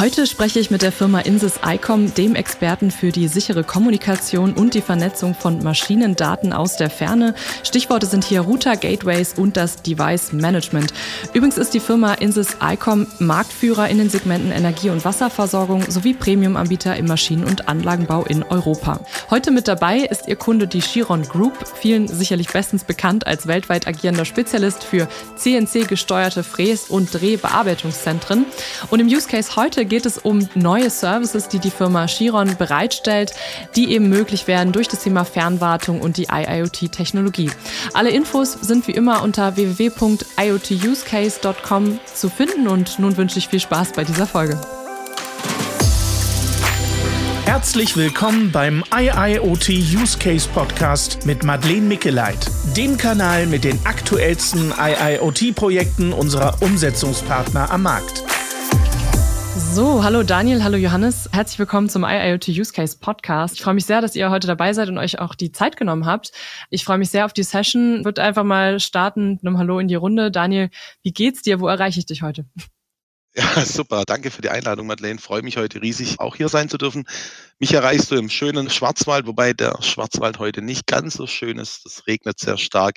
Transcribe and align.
Heute 0.00 0.26
spreche 0.26 0.60
ich 0.60 0.70
mit 0.70 0.80
der 0.80 0.92
Firma 0.92 1.18
Insys 1.20 1.60
ICOM, 1.62 2.14
dem 2.14 2.34
Experten 2.34 2.90
für 2.90 3.12
die 3.12 3.28
sichere 3.28 3.64
Kommunikation 3.64 4.54
und 4.54 4.72
die 4.72 4.80
Vernetzung 4.80 5.34
von 5.34 5.62
Maschinendaten 5.62 6.54
aus 6.54 6.78
der 6.78 6.88
Ferne. 6.88 7.34
Stichworte 7.64 8.06
sind 8.06 8.24
hier 8.24 8.40
Router, 8.40 8.78
Gateways 8.78 9.34
und 9.36 9.58
das 9.58 9.82
Device 9.82 10.32
Management. 10.32 10.94
Übrigens 11.34 11.58
ist 11.58 11.74
die 11.74 11.80
Firma 11.80 12.14
Insys 12.14 12.56
ICOM 12.62 13.08
Marktführer 13.18 13.90
in 13.90 13.98
den 13.98 14.08
Segmenten 14.08 14.52
Energie- 14.52 14.88
und 14.88 15.04
Wasserversorgung 15.04 15.84
sowie 15.90 16.14
Premium-Anbieter 16.14 16.96
im 16.96 17.04
Maschinen- 17.04 17.44
und 17.44 17.68
Anlagenbau 17.68 18.24
in 18.24 18.42
Europa. 18.42 19.00
Heute 19.28 19.50
mit 19.50 19.68
dabei 19.68 19.98
ist 19.98 20.28
ihr 20.28 20.36
Kunde 20.36 20.66
die 20.66 20.80
Chiron 20.80 21.24
Group, 21.24 21.52
vielen 21.78 22.08
sicherlich 22.08 22.48
bestens 22.48 22.84
bekannt 22.84 23.26
als 23.26 23.46
weltweit 23.46 23.86
agierender 23.86 24.24
Spezialist 24.24 24.82
für 24.82 25.08
CNC-gesteuerte 25.36 26.42
Fräs- 26.42 26.88
und 26.88 27.12
Drehbearbeitungszentren. 27.12 28.46
Und 28.88 29.00
im 29.00 29.06
Use 29.06 29.28
Case 29.28 29.56
heute 29.56 29.89
geht 29.90 30.06
es 30.06 30.16
um 30.16 30.48
neue 30.54 30.88
Services, 30.88 31.48
die 31.48 31.58
die 31.58 31.70
Firma 31.70 32.06
Chiron 32.06 32.56
bereitstellt, 32.56 33.34
die 33.76 33.92
eben 33.92 34.08
möglich 34.08 34.46
werden 34.46 34.72
durch 34.72 34.88
das 34.88 35.02
Thema 35.02 35.24
Fernwartung 35.24 36.00
und 36.00 36.16
die 36.16 36.28
IIoT-Technologie. 36.30 37.50
Alle 37.92 38.08
Infos 38.10 38.52
sind 38.52 38.88
wie 38.88 38.92
immer 38.92 39.22
unter 39.22 39.56
www.iotusecase.com 39.56 42.00
zu 42.14 42.30
finden 42.30 42.68
und 42.68 42.98
nun 42.98 43.18
wünsche 43.18 43.38
ich 43.38 43.48
viel 43.48 43.60
Spaß 43.60 43.92
bei 43.92 44.04
dieser 44.04 44.26
Folge. 44.26 44.58
Herzlich 47.44 47.94
willkommen 47.96 48.52
beim 48.52 48.84
IIoT 48.94 49.70
Use 49.70 50.16
Case 50.18 50.48
Podcast 50.54 51.26
mit 51.26 51.42
Madeleine 51.42 51.82
Mickeleit, 51.82 52.48
dem 52.76 52.96
Kanal 52.96 53.46
mit 53.46 53.64
den 53.64 53.84
aktuellsten 53.84 54.72
IIoT-Projekten 54.78 56.12
unserer 56.12 56.62
Umsetzungspartner 56.62 57.72
am 57.72 57.82
Markt. 57.82 58.22
So, 59.60 60.02
hallo 60.02 60.22
Daniel, 60.22 60.64
hallo 60.64 60.76
Johannes. 60.76 61.28
Herzlich 61.32 61.58
willkommen 61.58 61.88
zum 61.88 62.02
IIoT 62.02 62.48
Use 62.48 62.72
Case 62.72 62.96
Podcast. 62.98 63.54
Ich 63.54 63.62
freue 63.62 63.74
mich 63.74 63.84
sehr, 63.84 64.00
dass 64.00 64.16
ihr 64.16 64.30
heute 64.30 64.46
dabei 64.46 64.72
seid 64.72 64.88
und 64.88 64.96
euch 64.96 65.18
auch 65.18 65.34
die 65.34 65.52
Zeit 65.52 65.76
genommen 65.76 66.06
habt. 66.06 66.32
Ich 66.70 66.84
freue 66.84 66.98
mich 66.98 67.10
sehr 67.10 67.26
auf 67.26 67.32
die 67.32 67.42
Session. 67.42 68.04
Wird 68.04 68.18
einfach 68.18 68.42
mal 68.42 68.80
starten 68.80 69.32
mit 69.32 69.46
einem 69.46 69.58
Hallo 69.58 69.78
in 69.78 69.86
die 69.86 69.94
Runde. 69.94 70.30
Daniel, 70.30 70.70
wie 71.02 71.12
geht's 71.12 71.42
dir? 71.42 71.60
Wo 71.60 71.68
erreiche 71.68 72.00
ich 72.00 72.06
dich 72.06 72.22
heute? 72.22 72.46
Ja, 73.34 73.64
super. 73.64 74.04
Danke 74.06 74.30
für 74.32 74.42
die 74.42 74.48
Einladung, 74.48 74.88
Madeleine. 74.88 75.20
Freue 75.20 75.42
mich 75.42 75.56
heute 75.56 75.80
riesig, 75.80 76.18
auch 76.18 76.34
hier 76.34 76.48
sein 76.48 76.68
zu 76.68 76.78
dürfen. 76.78 77.04
Mich 77.60 77.72
erreichst 77.72 78.10
du 78.10 78.16
im 78.16 78.28
schönen 78.28 78.70
Schwarzwald, 78.70 79.26
wobei 79.26 79.52
der 79.52 79.80
Schwarzwald 79.82 80.40
heute 80.40 80.62
nicht 80.62 80.86
ganz 80.88 81.14
so 81.14 81.28
schön 81.28 81.58
ist. 81.58 81.86
Es 81.86 82.06
regnet 82.08 82.40
sehr 82.40 82.58
stark. 82.58 82.96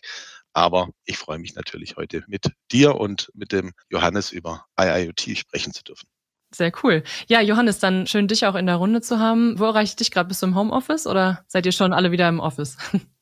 Aber 0.53 0.89
ich 1.06 1.17
freue 1.17 1.39
mich 1.39 1.56
natürlich 1.56 1.97
heute 1.97 2.23
mit 2.28 2.52
dir 2.72 2.95
und 2.95 3.30
mit 3.34 3.52
dem 3.52 3.73
Johannes 3.89 4.31
über 4.31 4.66
IIoT 4.80 5.38
sprechen 5.38 5.73
zu 5.73 5.84
dürfen. 5.84 6.08
Sehr 6.53 6.71
cool. 6.83 7.03
Ja, 7.27 7.41
Johannes, 7.41 7.79
dann 7.79 8.07
schön, 8.07 8.27
dich 8.27 8.45
auch 8.45 8.55
in 8.55 8.65
der 8.67 8.75
Runde 8.75 9.01
zu 9.01 9.19
haben. 9.19 9.59
Wo 9.59 9.65
erreiche 9.65 9.91
ich 9.91 9.95
dich 9.95 10.11
gerade? 10.11 10.27
Bist 10.27 10.41
du 10.41 10.47
im 10.47 10.55
Homeoffice 10.55 11.07
oder 11.07 11.43
seid 11.47 11.65
ihr 11.65 11.71
schon 11.71 11.93
alle 11.93 12.11
wieder 12.11 12.29
im 12.29 12.39
Office? 12.39 12.77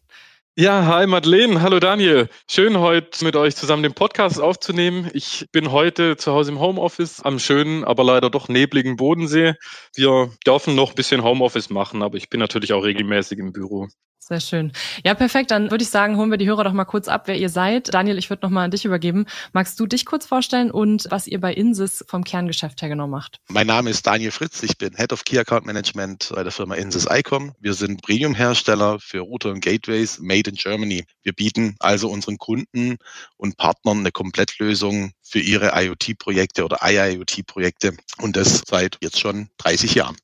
Ja, 0.57 0.85
hi 0.85 1.07
Madeleine, 1.07 1.61
hallo 1.61 1.79
Daniel. 1.79 2.27
Schön 2.45 2.77
heute 2.77 3.23
mit 3.23 3.37
euch 3.37 3.55
zusammen 3.55 3.83
den 3.83 3.93
Podcast 3.93 4.41
aufzunehmen. 4.41 5.09
Ich 5.13 5.47
bin 5.53 5.71
heute 5.71 6.17
zu 6.17 6.33
Hause 6.33 6.51
im 6.51 6.59
Homeoffice 6.59 7.21
am 7.21 7.39
schönen, 7.39 7.85
aber 7.85 8.03
leider 8.03 8.29
doch 8.29 8.49
nebligen 8.49 8.97
Bodensee. 8.97 9.53
Wir 9.95 10.29
dürfen 10.45 10.75
noch 10.75 10.89
ein 10.89 10.95
bisschen 10.95 11.23
Homeoffice 11.23 11.69
machen, 11.69 12.03
aber 12.03 12.17
ich 12.17 12.29
bin 12.29 12.41
natürlich 12.41 12.73
auch 12.73 12.83
regelmäßig 12.83 13.39
im 13.39 13.53
Büro. 13.53 13.87
Sehr 14.23 14.39
schön. 14.39 14.71
Ja, 15.03 15.15
perfekt. 15.15 15.49
Dann 15.49 15.71
würde 15.71 15.83
ich 15.83 15.89
sagen, 15.89 16.15
holen 16.15 16.29
wir 16.29 16.37
die 16.37 16.47
Hörer 16.47 16.63
doch 16.63 16.73
mal 16.73 16.85
kurz 16.85 17.07
ab, 17.07 17.23
wer 17.25 17.37
ihr 17.37 17.49
seid. 17.49 17.91
Daniel, 17.91 18.19
ich 18.19 18.29
würde 18.29 18.45
noch 18.45 18.51
mal 18.51 18.65
an 18.65 18.71
dich 18.71 18.85
übergeben. 18.85 19.25
Magst 19.51 19.79
du 19.79 19.87
dich 19.87 20.05
kurz 20.05 20.27
vorstellen 20.27 20.69
und 20.69 21.07
was 21.09 21.25
ihr 21.25 21.39
bei 21.39 21.51
Insys 21.51 22.05
vom 22.07 22.23
Kerngeschäft 22.23 22.83
her 22.83 22.89
genau 22.89 23.07
macht? 23.07 23.39
Mein 23.49 23.65
Name 23.65 23.89
ist 23.89 24.05
Daniel 24.05 24.29
Fritz. 24.29 24.61
Ich 24.61 24.77
bin 24.77 24.95
Head 24.95 25.11
of 25.11 25.25
Key 25.25 25.39
Account 25.39 25.65
Management 25.65 26.31
bei 26.35 26.43
der 26.43 26.51
Firma 26.51 26.75
Insys 26.75 27.07
ICOM. 27.09 27.53
Wir 27.59 27.73
sind 27.73 28.03
Premium-Hersteller 28.03 28.99
für 28.99 29.21
Router 29.21 29.49
und 29.49 29.61
Gateways 29.61 30.19
made 30.19 30.47
in 30.47 30.55
Germany. 30.55 31.03
Wir 31.23 31.33
bieten 31.33 31.75
also 31.79 32.07
unseren 32.07 32.37
Kunden 32.37 32.97
und 33.37 33.57
Partnern 33.57 34.01
eine 34.01 34.11
Komplettlösung 34.11 35.13
für 35.23 35.39
ihre 35.39 35.71
IoT-Projekte 35.73 36.63
oder 36.63 36.77
IIoT-Projekte 36.83 37.97
und 38.19 38.35
das 38.35 38.61
seit 38.67 38.99
jetzt 39.01 39.19
schon 39.19 39.49
30 39.57 39.95
Jahren. 39.95 40.15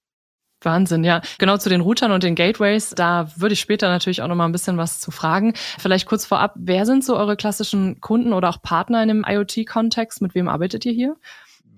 Wahnsinn, 0.68 1.04
ja. 1.04 1.22
Genau 1.40 1.58
zu 1.58 1.70
den 1.70 1.82
Routern 1.82 2.12
und 2.12 2.22
den 2.22 2.36
Gateways, 2.36 2.92
da 2.92 3.32
würde 3.36 3.54
ich 3.54 3.60
später 3.60 3.90
natürlich 3.90 4.22
auch 4.22 4.28
noch 4.28 4.36
mal 4.36 4.46
ein 4.46 4.52
bisschen 4.52 4.78
was 4.78 5.00
zu 5.00 5.10
fragen. 5.10 5.54
Vielleicht 5.80 6.06
kurz 6.06 6.26
vorab, 6.26 6.54
wer 6.56 6.86
sind 6.86 7.04
so 7.04 7.18
eure 7.18 7.36
klassischen 7.36 8.00
Kunden 8.02 8.34
oder 8.34 8.50
auch 8.50 8.62
Partner 8.62 9.02
in 9.02 9.08
dem 9.08 9.26
IoT-Kontext? 9.28 10.22
Mit 10.22 10.36
wem 10.36 10.48
arbeitet 10.48 10.86
ihr 10.86 10.94
hier? 10.94 11.16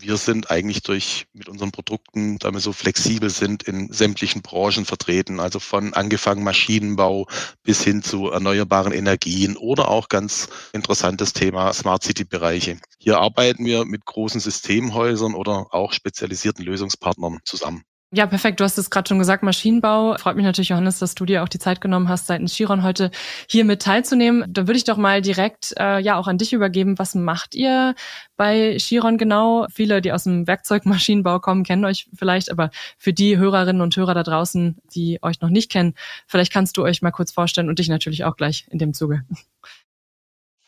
wir 0.02 0.18
sind 0.18 0.50
eigentlich 0.50 0.82
durch 0.82 1.28
mit 1.34 1.50
unseren 1.50 1.72
Produkten, 1.72 2.38
da 2.40 2.52
wir 2.52 2.60
so 2.60 2.74
flexibel 2.74 3.30
sind, 3.30 3.64
in 3.64 3.92
sämtlichen 3.92 4.42
Branchen 4.42 4.86
vertreten, 4.86 5.40
also 5.40 5.60
von 5.60 5.94
angefangen 5.94 6.44
Maschinenbau 6.44 7.28
bis 7.64 7.84
hin 7.84 8.02
zu 8.02 8.30
erneuerbaren 8.30 8.94
Energien 8.94 9.58
oder 9.58 9.90
auch 9.90 10.08
ganz 10.08 10.48
interessantes 10.74 11.34
Thema 11.34 11.74
Smart 11.74 12.04
City 12.04 12.24
Bereiche. 12.24 12.80
Hier 12.98 13.20
arbeiten 13.20 13.66
wir 13.66 13.86
mit 13.86 14.06
großen 14.06 14.40
Systemhäusern 14.40 15.36
oder 15.36 15.68
auch 15.72 15.94
spezialisierten 15.94 16.64
Lösungspartnern 16.64 17.40
zusammen. 17.44 17.84
Ja, 18.12 18.26
perfekt. 18.26 18.60
Du 18.60 18.64
hast 18.64 18.76
es 18.80 18.90
gerade 18.90 19.08
schon 19.08 19.20
gesagt, 19.20 19.44
Maschinenbau. 19.44 20.18
Freut 20.18 20.36
mich 20.36 20.44
natürlich, 20.44 20.70
Johannes, 20.70 20.98
dass 20.98 21.14
du 21.14 21.26
dir 21.26 21.44
auch 21.44 21.48
die 21.48 21.60
Zeit 21.60 21.80
genommen 21.80 22.10
hast, 22.10 22.26
seitens 22.26 22.56
Chiron 22.56 22.82
heute 22.82 23.12
hier 23.48 23.66
mit 23.66 23.84
teilzunehmen. 23.84 24.52
Dann 24.52 24.68
würde 24.68 24.78
ich 24.78 24.84
doch 24.84 24.98
mal 24.98 25.22
direkt 25.22 25.76
äh, 25.78 26.00
ja 26.00 26.18
auch 26.18 26.26
an 26.26 26.40
dich 26.40 26.52
übergeben. 26.52 26.98
Was 26.98 27.14
macht 27.14 27.54
ihr 27.54 27.94
bei 28.36 28.78
Chiron 28.80 29.20
genau? 29.20 29.68
Viele, 29.72 30.02
die 30.02 30.12
aus 30.12 30.24
dem 30.24 30.48
Werkzeugmaschinenbau 30.48 31.40
kommen, 31.40 31.64
kennen 31.64 31.86
euch 31.86 32.10
vielleicht, 32.16 32.50
aber 32.50 32.72
für 32.98 33.14
die 33.14 33.38
Hörerinnen 33.38 33.84
und 33.84 33.96
Hörer 33.96 34.16
da 34.16 34.24
draußen, 34.24 34.78
die 34.96 35.20
euch 35.22 35.40
noch 35.42 35.50
nicht 35.50 35.72
kennen, 35.72 35.94
vielleicht 36.26 36.52
kannst 36.52 36.78
du 36.78 36.84
euch 36.84 37.04
mal 37.04 37.12
kurz 37.12 37.32
vorstellen 37.32 37.70
und 37.70 37.78
dich 37.78 37.90
natürlich 37.90 38.24
auch 38.24 38.38
gleich 38.38 38.66
in 38.72 38.80
dem 38.80 38.96
Zuge. 38.96 39.24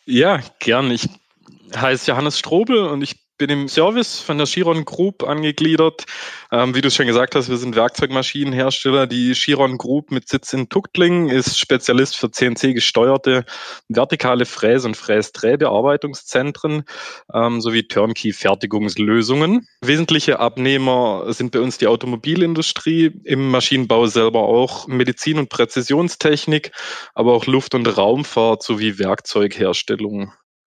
Ja, 0.05 0.41
gern. 0.59 0.91
Ich 0.91 1.09
heiße 1.75 2.11
Johannes 2.11 2.37
Strobel 2.37 2.85
und 2.85 3.01
ich 3.01 3.15
bin 3.41 3.49
im 3.49 3.67
Service 3.67 4.19
von 4.19 4.37
der 4.37 4.45
Chiron 4.45 4.85
Group 4.85 5.23
angegliedert. 5.23 6.05
Ähm, 6.51 6.75
wie 6.75 6.81
du 6.81 6.91
schon 6.91 7.07
gesagt 7.07 7.33
hast, 7.33 7.49
wir 7.49 7.57
sind 7.57 7.75
Werkzeugmaschinenhersteller. 7.75 9.07
Die 9.07 9.33
Chiron 9.33 9.79
Group 9.79 10.11
mit 10.11 10.29
Sitz 10.29 10.53
in 10.53 10.69
Tuchtlingen 10.69 11.27
ist 11.27 11.57
Spezialist 11.57 12.17
für 12.17 12.29
CNC-gesteuerte 12.29 13.43
vertikale 13.89 14.45
Fräs- 14.45 14.85
und 14.85 14.95
Fräsdrehbearbeitungszentren 14.95 16.83
ähm, 17.33 17.61
sowie 17.61 17.87
Turnkey-Fertigungslösungen. 17.87 19.67
Wesentliche 19.81 20.39
Abnehmer 20.39 21.33
sind 21.33 21.51
bei 21.51 21.61
uns 21.61 21.79
die 21.79 21.87
Automobilindustrie, 21.87 23.11
im 23.23 23.49
Maschinenbau 23.49 24.05
selber 24.05 24.41
auch 24.43 24.85
Medizin- 24.87 25.39
und 25.39 25.49
Präzisionstechnik, 25.49 26.73
aber 27.15 27.33
auch 27.33 27.47
Luft- 27.47 27.73
und 27.73 27.87
Raumfahrt 27.87 28.61
sowie 28.61 28.99
Werkzeugherstellung. 28.99 30.31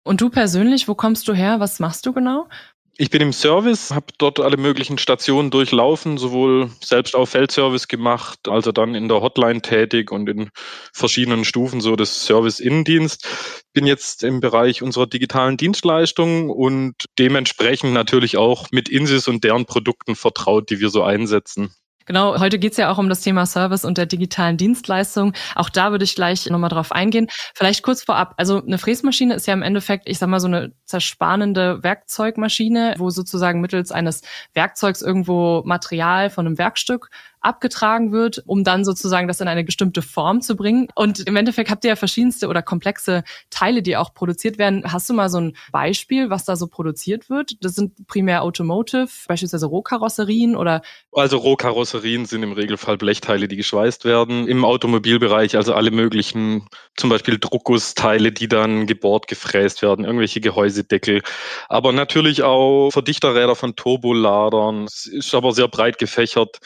Und 0.03 0.22
du 0.22 0.30
persönlich, 0.30 0.88
wo 0.88 0.96
kommst 0.96 1.28
du 1.28 1.34
her? 1.34 1.59
Was 1.59 1.80
machst 1.80 2.06
du 2.06 2.14
genau? 2.14 2.47
Ich 2.96 3.09
bin 3.09 3.22
im 3.22 3.34
Service, 3.34 3.90
habe 3.90 4.06
dort 4.19 4.40
alle 4.40 4.56
möglichen 4.56 5.00
Stationen 5.00 5.50
durchlaufen, 5.50 6.19
sowohl 6.19 6.69
selbst 6.80 7.16
auch 7.16 7.25
Feldservice 7.25 7.88
gemacht, 7.88 8.47
also 8.47 8.72
dann 8.72 8.94
in 8.94 9.08
der 9.08 9.19
Hotline 9.19 9.64
tätig 9.64 10.12
und 10.12 10.30
in 10.30 10.52
verschiedenen 10.94 11.44
Stufen 11.44 11.81
so 11.81 11.96
des 11.96 12.25
Service-Innendienst. 12.25 13.66
Bin 13.74 13.88
jetzt 13.88 14.24
im 14.24 14.41
Bereich 14.41 14.84
unserer 14.84 15.08
digitalen 15.08 15.58
Dienstleistungen 15.58 16.52
und 16.52 16.94
dementsprechend 17.18 17.94
natürlich 17.94 18.38
auch 18.38 18.68
mit 18.72 18.90
Insys 18.90 19.28
und 19.28 19.44
deren 19.44 19.66
Produkten 19.66 20.16
vertraut, 20.16 20.70
die 20.70 20.80
wir 20.80 20.90
so 20.90 21.02
einsetzen. 21.02 21.74
Genau, 22.06 22.40
heute 22.40 22.59
geht's 22.59 22.78
ja 22.78 22.91
auch 22.91 22.97
um 22.97 23.09
das 23.09 23.22
Thema 23.22 23.46
Service 23.46 23.86
und 23.86 23.97
der 23.97 24.06
digitalen 24.06 24.58
Dienstleistung. 24.58 25.34
Auch 25.56 25.69
da 25.69 25.91
würde 25.91 26.03
ich 26.03 26.16
gleich 26.16 26.50
nochmal 26.50 26.69
drauf 26.69 26.91
eingehen. 26.91 27.28
Vielleicht 27.56 27.84
kurz 27.84 28.03
vorab. 28.03 28.34
Also 28.38 28.62
eine 28.62 28.78
Fräsmaschine 28.78 29.34
ist 29.36 29.47
ja 29.47 29.53
im 29.53 29.62
Endeffekt, 29.62 30.09
ich 30.09 30.20
sag 30.20 30.28
mal, 30.28 30.40
so 30.40 30.47
eine 30.47 30.73
zerspanende 30.85 31.82
Werkzeugmaschine, 31.84 32.96
wo 32.97 33.09
sozusagen 33.09 33.61
mittels 33.61 33.91
eines 33.91 34.22
Werkzeugs 34.53 35.02
irgendwo 35.02 35.64
Material 35.66 36.29
von 36.29 36.46
einem 36.46 36.58
Werkstück 36.58 37.09
abgetragen 37.43 38.11
wird, 38.11 38.41
um 38.45 38.63
dann 38.63 38.85
sozusagen 38.85 39.28
das 39.28 39.41
in 39.41 39.47
eine 39.47 39.63
bestimmte 39.63 40.01
Form 40.01 40.41
zu 40.41 40.55
bringen. 40.55 40.87
Und 40.95 41.19
im 41.28 41.35
Endeffekt 41.35 41.69
habt 41.69 41.84
ihr 41.84 41.90
ja 41.90 41.95
verschiedenste 41.95 42.47
oder 42.47 42.61
komplexe 42.61 43.23
Teile, 43.49 43.81
die 43.81 43.97
auch 43.97 44.13
produziert 44.13 44.57
werden. 44.57 44.91
Hast 44.91 45.09
du 45.09 45.13
mal 45.13 45.29
so 45.29 45.40
ein 45.40 45.55
Beispiel, 45.72 46.29
was 46.29 46.45
da 46.45 46.55
so 46.55 46.67
produziert 46.67 47.29
wird? 47.29 47.63
Das 47.63 47.75
sind 47.75 48.07
primär 48.07 48.43
Automotive, 48.43 49.09
beispielsweise 49.28 49.66
Rohkarosserien 49.66 50.55
oder? 50.55 50.81
Also 51.11 51.37
Rohkarosserien 51.37 52.25
sind 52.25 52.43
im 52.43 52.53
Regelfall 52.53 52.97
Blechteile, 52.97 53.47
die 53.47 53.57
geschweißt 53.57 54.05
werden. 54.05 54.47
Im 54.47 54.63
Automobilbereich 54.63 55.57
also 55.57 55.73
alle 55.73 55.91
möglichen, 55.91 56.67
zum 56.95 57.09
Beispiel 57.09 57.37
Druckgussteile, 57.40 58.31
die 58.31 58.47
dann 58.47 58.87
gebohrt, 58.87 59.28
gefräst 59.28 59.81
werden, 59.81 60.05
irgendwelche 60.05 60.40
Gehäusedeckel. 60.40 61.22
Aber 61.67 61.91
natürlich 61.91 62.43
auch 62.43 62.90
Verdichterräder 62.91 63.55
von 63.55 63.75
Turboladern. 63.75 64.85
Es 64.85 65.05
ist 65.05 65.35
aber 65.35 65.51
sehr 65.51 65.67
breit 65.67 65.97
gefächert 65.97 66.59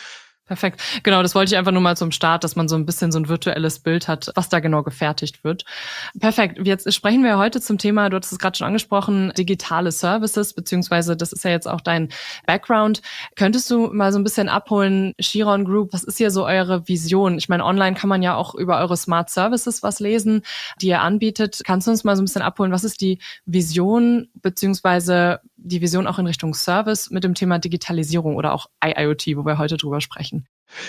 Perfekt. 0.48 0.82
Genau, 1.04 1.22
das 1.22 1.36
wollte 1.36 1.54
ich 1.54 1.58
einfach 1.58 1.74
nur 1.74 1.82
mal 1.82 1.98
zum 1.98 2.12
Start, 2.12 2.46
dass 2.46 2.56
man 2.56 2.70
so 2.70 2.76
ein 2.76 2.86
bisschen 2.86 3.12
so 3.12 3.20
ein 3.20 3.28
virtuelles 3.28 3.80
Bild 3.80 4.08
hat, 4.08 4.32
was 4.36 4.48
da 4.48 4.62
genau 4.62 4.82
gefertigt 4.82 5.44
wird. 5.44 5.66
Perfekt. 6.20 6.66
Jetzt 6.66 6.92
sprechen 6.94 7.24
wir 7.26 7.38
heute 7.38 7.60
zum 7.60 7.78
Thema, 7.78 8.10
du 8.10 8.16
hattest 8.16 8.32
es 8.32 8.40
gerade 8.40 8.58
schon 8.58 8.68
angesprochen, 8.68 9.34
digitale 9.38 9.92
Services, 9.92 10.54
beziehungsweise 10.54 11.18
das 11.18 11.34
ist 11.34 11.44
ja 11.44 11.52
jetzt 11.52 11.68
auch 11.68 11.82
dein 11.82 12.08
Background. 12.46 13.02
Könntest 13.36 13.70
du 13.70 13.88
mal 13.88 14.14
so 14.14 14.20
ein 14.20 14.24
bisschen 14.24 14.48
abholen, 14.48 15.14
Chiron 15.20 15.66
Group, 15.66 15.92
was 15.92 16.06
ist 16.06 16.18
hier 16.18 16.32
so 16.32 16.46
eure 16.46 16.88
Vision? 16.88 17.38
Ich 17.38 17.50
meine, 17.50 17.66
online 17.66 17.98
kann 17.98 18.10
man 18.10 18.22
ja 18.22 18.36
auch 18.36 18.56
über 18.56 18.80
eure 18.80 18.96
Smart 18.96 19.30
Services 19.30 19.84
was 19.84 20.00
lesen, 20.00 20.44
die 20.82 20.88
ihr 20.88 21.02
anbietet. 21.02 21.60
Kannst 21.66 21.88
du 21.88 21.92
uns 21.92 22.06
mal 22.06 22.16
so 22.16 22.22
ein 22.22 22.26
bisschen 22.26 22.42
abholen, 22.42 22.72
was 22.72 22.86
ist 22.86 23.02
die 23.02 23.20
Vision, 23.46 24.30
beziehungsweise 24.36 25.42
die 25.58 25.82
Vision 25.82 26.08
auch 26.08 26.20
in 26.20 26.28
Richtung 26.28 26.54
Service 26.54 27.10
mit 27.10 27.24
dem 27.24 27.36
Thema 27.36 27.60
Digitalisierung 27.60 28.36
oder 28.36 28.54
auch 28.54 28.68
IIoT, 28.84 29.28
wo 29.36 29.46
wir 29.46 29.58
heute 29.58 29.78
drüber 29.78 30.02
sprechen? 30.02 30.48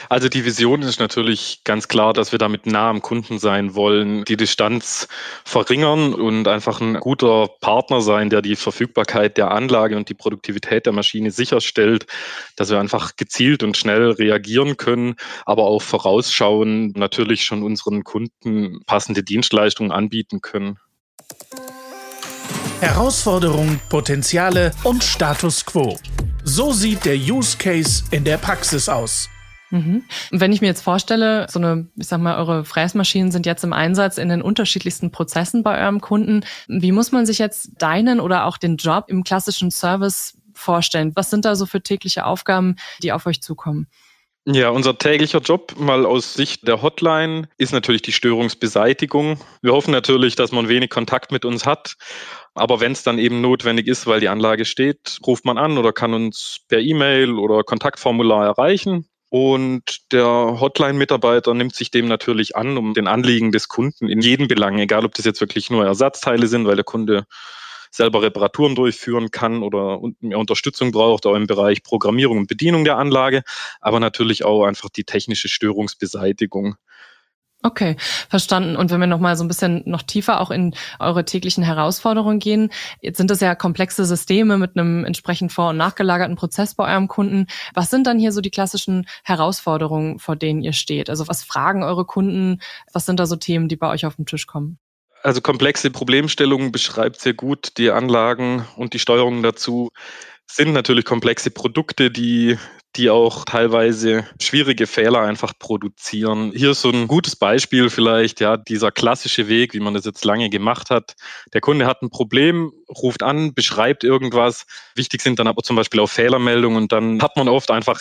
Also 0.09 0.29
die 0.29 0.45
Vision 0.45 0.83
ist 0.83 0.99
natürlich 0.99 1.63
ganz 1.65 1.89
klar, 1.89 2.13
dass 2.13 2.33
wir 2.33 2.39
damit 2.39 2.67
nah 2.67 2.91
am 2.91 3.01
Kunden 3.01 3.39
sein 3.39 3.75
wollen, 3.75 4.25
die 4.25 4.37
Distanz 4.37 5.07
verringern 5.45 6.15
und 6.15 6.49
einfach 6.49 6.81
ein 6.81 6.95
guter 6.95 7.49
Partner 7.61 8.01
sein, 8.01 8.29
der 8.29 8.43
die 8.43 8.57
Verfügbarkeit 8.57 9.37
der 9.37 9.53
Anlage 9.53 9.97
und 9.97 10.09
die 10.09 10.15
Produktivität 10.15 10.87
der 10.87 10.93
Maschine 10.93 11.31
sicherstellt, 11.31 12.07
dass 12.57 12.71
wir 12.71 12.81
einfach 12.81 13.17
gezielt 13.17 13.63
und 13.63 13.77
schnell 13.77 14.11
reagieren 14.11 14.77
können, 14.77 15.15
aber 15.47 15.65
auch 15.65 15.83
vorausschauen, 15.83 16.93
natürlich 16.97 17.45
schon 17.45 17.63
unseren 17.63 18.03
Kunden 18.03 18.81
passende 18.85 19.23
Dienstleistungen 19.23 19.93
anbieten 19.93 20.41
können. 20.41 20.79
Herausforderungen, 22.81 23.81
Potenziale 23.89 24.71
und 24.85 25.03
Status 25.03 25.67
quo. 25.67 25.99
So 26.45 26.73
sieht 26.73 27.05
der 27.05 27.17
Use 27.17 27.59
Case 27.59 28.05
in 28.13 28.23
der 28.23 28.39
Praxis 28.39 28.89
aus. 28.89 29.29
Mhm. 29.71 30.05
Wenn 30.31 30.53
ich 30.53 30.61
mir 30.61 30.69
jetzt 30.69 30.83
vorstelle, 30.83 31.47
so 31.51 31.59
eine, 31.59 31.89
ich 31.97 32.07
sag 32.07 32.21
mal, 32.21 32.39
eure 32.39 32.65
Fräsmaschinen 32.65 33.33
sind 33.33 33.47
jetzt 33.47 33.65
im 33.65 33.73
Einsatz 33.73 34.17
in 34.17 34.29
den 34.29 34.43
unterschiedlichsten 34.43 35.11
Prozessen 35.11 35.65
bei 35.65 35.83
eurem 35.83 36.01
Kunden. 36.01 36.45
Wie 36.69 36.93
muss 36.93 37.11
man 37.11 37.27
sich 37.27 37.39
jetzt 37.39 37.73
deinen 37.79 38.21
oder 38.21 38.45
auch 38.47 38.59
den 38.59 38.77
Job 38.77 39.07
im 39.09 39.25
klassischen 39.25 39.73
Service 39.73 40.39
vorstellen? 40.55 41.13
Was 41.17 41.31
sind 41.31 41.45
da 41.45 41.57
so 41.57 41.67
für 41.67 41.83
tägliche 41.83 42.27
Aufgaben, 42.27 42.77
die 43.03 43.11
auf 43.11 43.27
euch 43.27 43.43
zukommen? 43.43 43.89
Ja, 44.51 44.71
unser 44.71 44.97
täglicher 44.97 45.41
Job 45.41 45.75
mal 45.79 46.07
aus 46.07 46.33
Sicht 46.33 46.67
der 46.67 46.81
Hotline 46.81 47.51
ist 47.59 47.75
natürlich 47.75 48.01
die 48.01 48.13
Störungsbeseitigung. 48.13 49.39
Wir 49.61 49.73
hoffen 49.73 49.91
natürlich, 49.91 50.37
dass 50.37 50.53
man 50.53 50.69
wenig 50.69 50.89
Kontakt 50.89 51.33
mit 51.33 51.45
uns 51.45 51.67
hat. 51.67 51.97
Aber 52.55 52.81
wenn 52.81 52.93
es 52.93 53.03
dann 53.03 53.19
eben 53.19 53.43
notwendig 53.43 53.87
ist, 53.87 54.07
weil 54.07 54.21
die 54.21 54.31
Anlage 54.31 54.65
steht, 54.65 55.19
ruft 55.27 55.45
man 55.45 55.59
an 55.59 55.77
oder 55.77 55.93
kann 55.93 56.15
uns 56.15 56.61
per 56.67 56.79
E-Mail 56.79 57.33
oder 57.35 57.63
Kontaktformular 57.63 58.47
erreichen. 58.47 59.07
Und 59.29 60.11
der 60.13 60.25
Hotline-Mitarbeiter 60.25 61.53
nimmt 61.53 61.75
sich 61.75 61.91
dem 61.91 62.09
natürlich 62.09 62.57
an, 62.57 62.79
um 62.79 62.95
den 62.95 63.07
Anliegen 63.07 63.53
des 63.53 63.69
Kunden 63.69 64.09
in 64.09 64.23
jedem 64.23 64.49
Belang, 64.49 64.79
egal 64.79 65.05
ob 65.05 65.13
das 65.13 65.27
jetzt 65.27 65.43
wirklich 65.43 65.69
nur 65.69 65.85
Ersatzteile 65.85 66.47
sind, 66.47 66.67
weil 66.67 66.77
der 66.77 66.87
Kunde 66.87 67.27
selber 67.91 68.23
Reparaturen 68.23 68.75
durchführen 68.75 69.31
kann 69.31 69.63
oder 69.63 70.01
mehr 70.21 70.39
Unterstützung 70.39 70.93
braucht, 70.93 71.27
auch 71.27 71.35
im 71.35 71.47
Bereich 71.47 71.83
Programmierung 71.83 72.39
und 72.39 72.49
Bedienung 72.49 72.85
der 72.85 72.99
Anlage, 72.99 73.43
aber 73.81 74.01
natürlich 74.01 74.45
auch 74.45 74.65
einfach 74.65 74.89
die 74.91 75.05
technische 75.05 75.49
Störungsbeseitigung. 75.49 76.77
Okay, 77.65 77.97
verstanden. 78.29 78.77
Und 78.77 78.93
wenn 78.93 79.01
wir 79.01 79.09
noch 79.09 79.19
mal 79.19 79.37
so 79.37 79.43
ein 79.43 79.49
bisschen 79.49 79.83
noch 79.85 80.03
tiefer 80.03 80.41
auch 80.41 80.53
in 80.53 80.77
eure 81.01 81.25
täglichen 81.25 81.65
Herausforderungen 81.65 82.39
gehen, 82.39 82.71
jetzt 83.01 83.17
sind 83.19 83.33
das 83.33 83.41
ja 83.41 83.57
komplexe 83.57 84.05
Systeme 84.05 84.59
mit 84.59 84.77
einem 84.77 85.05
entsprechend 85.05 85.53
vor- 85.53 85.71
und 85.71 85.77
nachgelagerten 85.77 86.37
Prozess 86.37 86.77
bei 86.77 86.89
eurem 86.93 87.09
Kunden. 87.09 87.47
Was 87.75 87.91
sind 87.91 88.07
dann 88.07 88.21
hier 88.21 88.31
so 88.31 88.41
die 88.41 88.53
klassischen 88.53 89.09
Herausforderungen, 89.25 90.21
vor 90.21 90.37
denen 90.37 90.63
ihr 90.63 90.73
steht? 90.73 91.11
Also 91.11 91.27
was 91.27 91.43
fragen 91.43 91.83
eure 91.83 92.05
Kunden? 92.05 92.61
Was 92.93 93.07
sind 93.07 93.19
da 93.19 93.27
so 93.27 93.35
Themen, 93.35 93.67
die 93.67 93.77
bei 93.77 93.91
euch 93.91 94.07
auf 94.07 94.15
den 94.15 94.27
Tisch 94.27 94.47
kommen? 94.47 94.79
Also 95.23 95.41
komplexe 95.41 95.91
Problemstellungen 95.91 96.73
beschreibt 96.73 97.21
sehr 97.21 97.35
gut 97.35 97.77
die 97.77 97.91
Anlagen 97.91 98.67
und 98.77 98.95
die 98.95 98.99
Steuerung 98.99 99.43
dazu 99.43 99.91
sind 100.47 100.73
natürlich 100.73 101.05
komplexe 101.05 101.51
Produkte, 101.51 102.11
die 102.11 102.57
die 102.97 103.11
auch 103.11 103.45
teilweise 103.45 104.27
schwierige 104.41 104.87
Fehler 104.87 105.21
einfach 105.21 105.53
produzieren. 105.59 106.53
Hier 106.55 106.71
ist 106.71 106.81
so 106.81 106.91
ein 106.91 107.07
gutes 107.07 107.37
Beispiel 107.37 107.91
vielleicht, 107.91 108.41
ja, 108.41 108.57
dieser 108.57 108.91
klassische 108.91 109.47
Weg, 109.47 109.75
wie 109.75 109.81
man 109.81 109.95
das 109.95 110.05
jetzt 110.05 110.25
lange 110.25 110.49
gemacht 110.49 110.91
hat. 110.91 111.15
Der 111.53 111.61
Kunde 111.61 111.87
hat 111.87 112.03
ein 112.03 112.11
Problem, 112.11 112.73
ruft 112.89 113.23
an, 113.23 113.55
beschreibt 113.55 114.05
irgendwas. 114.05 114.67
Wichtig 114.95 115.21
sind 115.21 115.39
dann 115.39 115.47
aber 115.47 115.63
zum 115.63 115.77
Beispiel 115.77 116.01
auch 116.01 116.09
Fehlermeldungen 116.09 116.83
und 116.83 116.93
dann 116.93 117.23
hat 117.23 117.37
man 117.37 117.49
oft 117.49 117.71
einfach 117.71 118.01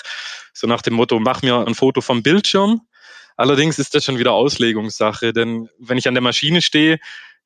so 0.53 0.67
nach 0.67 0.81
dem 0.81 0.95
Motto, 0.95 1.19
mach 1.19 1.41
mir 1.41 1.67
ein 1.67 1.75
Foto 1.75 2.01
vom 2.01 2.23
Bildschirm. 2.23 2.81
Allerdings 3.37 3.79
ist 3.79 3.95
das 3.95 4.03
schon 4.03 4.17
wieder 4.17 4.33
Auslegungssache, 4.33 5.31
denn 5.31 5.69
wenn 5.79 5.97
ich 5.97 6.07
an 6.07 6.15
der 6.15 6.23
Maschine 6.23 6.61
stehe, 6.61 6.99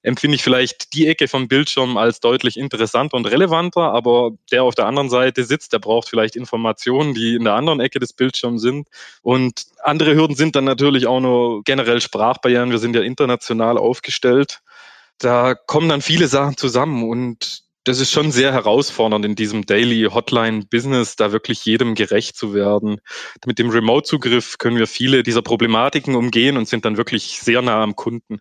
empfinde 0.03 0.35
ich 0.35 0.43
vielleicht 0.43 0.93
die 0.93 1.07
Ecke 1.07 1.27
vom 1.27 1.47
Bildschirm 1.47 1.97
als 1.97 2.19
deutlich 2.19 2.57
interessanter 2.57 3.17
und 3.17 3.27
relevanter, 3.27 3.93
aber 3.93 4.31
der 4.51 4.63
auf 4.63 4.73
der 4.73 4.88
anderen 4.88 5.09
Seite 5.09 5.43
sitzt, 5.43 5.73
der 5.73 5.79
braucht 5.79 6.09
vielleicht 6.09 6.35
Informationen, 6.35 7.13
die 7.13 7.35
in 7.35 7.43
der 7.43 7.53
anderen 7.53 7.79
Ecke 7.79 7.99
des 7.99 8.13
Bildschirms 8.13 8.61
sind. 8.61 8.88
Und 9.21 9.65
andere 9.83 10.15
Hürden 10.15 10.35
sind 10.35 10.55
dann 10.55 10.63
natürlich 10.63 11.05
auch 11.05 11.19
nur 11.19 11.63
generell 11.63 12.01
Sprachbarrieren. 12.01 12.71
Wir 12.71 12.79
sind 12.79 12.95
ja 12.95 13.01
international 13.01 13.77
aufgestellt. 13.77 14.61
Da 15.19 15.53
kommen 15.53 15.89
dann 15.89 16.01
viele 16.01 16.27
Sachen 16.27 16.57
zusammen 16.57 17.07
und 17.07 17.63
das 17.83 18.00
ist 18.00 18.12
schon 18.12 18.31
sehr 18.31 18.54
herausfordernd 18.54 19.25
in 19.25 19.36
diesem 19.36 19.66
Daily 19.66 20.07
Hotline 20.12 20.66
Business, 20.69 21.16
da 21.16 21.31
wirklich 21.31 21.66
jedem 21.66 21.95
gerecht 21.95 22.36
zu 22.36 22.54
werden. 22.54 23.00
Mit 23.45 23.60
dem 23.60 23.69
Remote-Zugriff 23.69 24.57
können 24.57 24.78
wir 24.78 24.88
viele 24.88 25.24
dieser 25.24 25.42
Problematiken 25.42 26.16
umgehen 26.16 26.57
und 26.57 26.68
sind 26.68 26.86
dann 26.86 26.98
wirklich 26.98 27.39
sehr 27.42 27.62
nah 27.62 27.81
am 27.81 27.95
Kunden. 27.95 28.39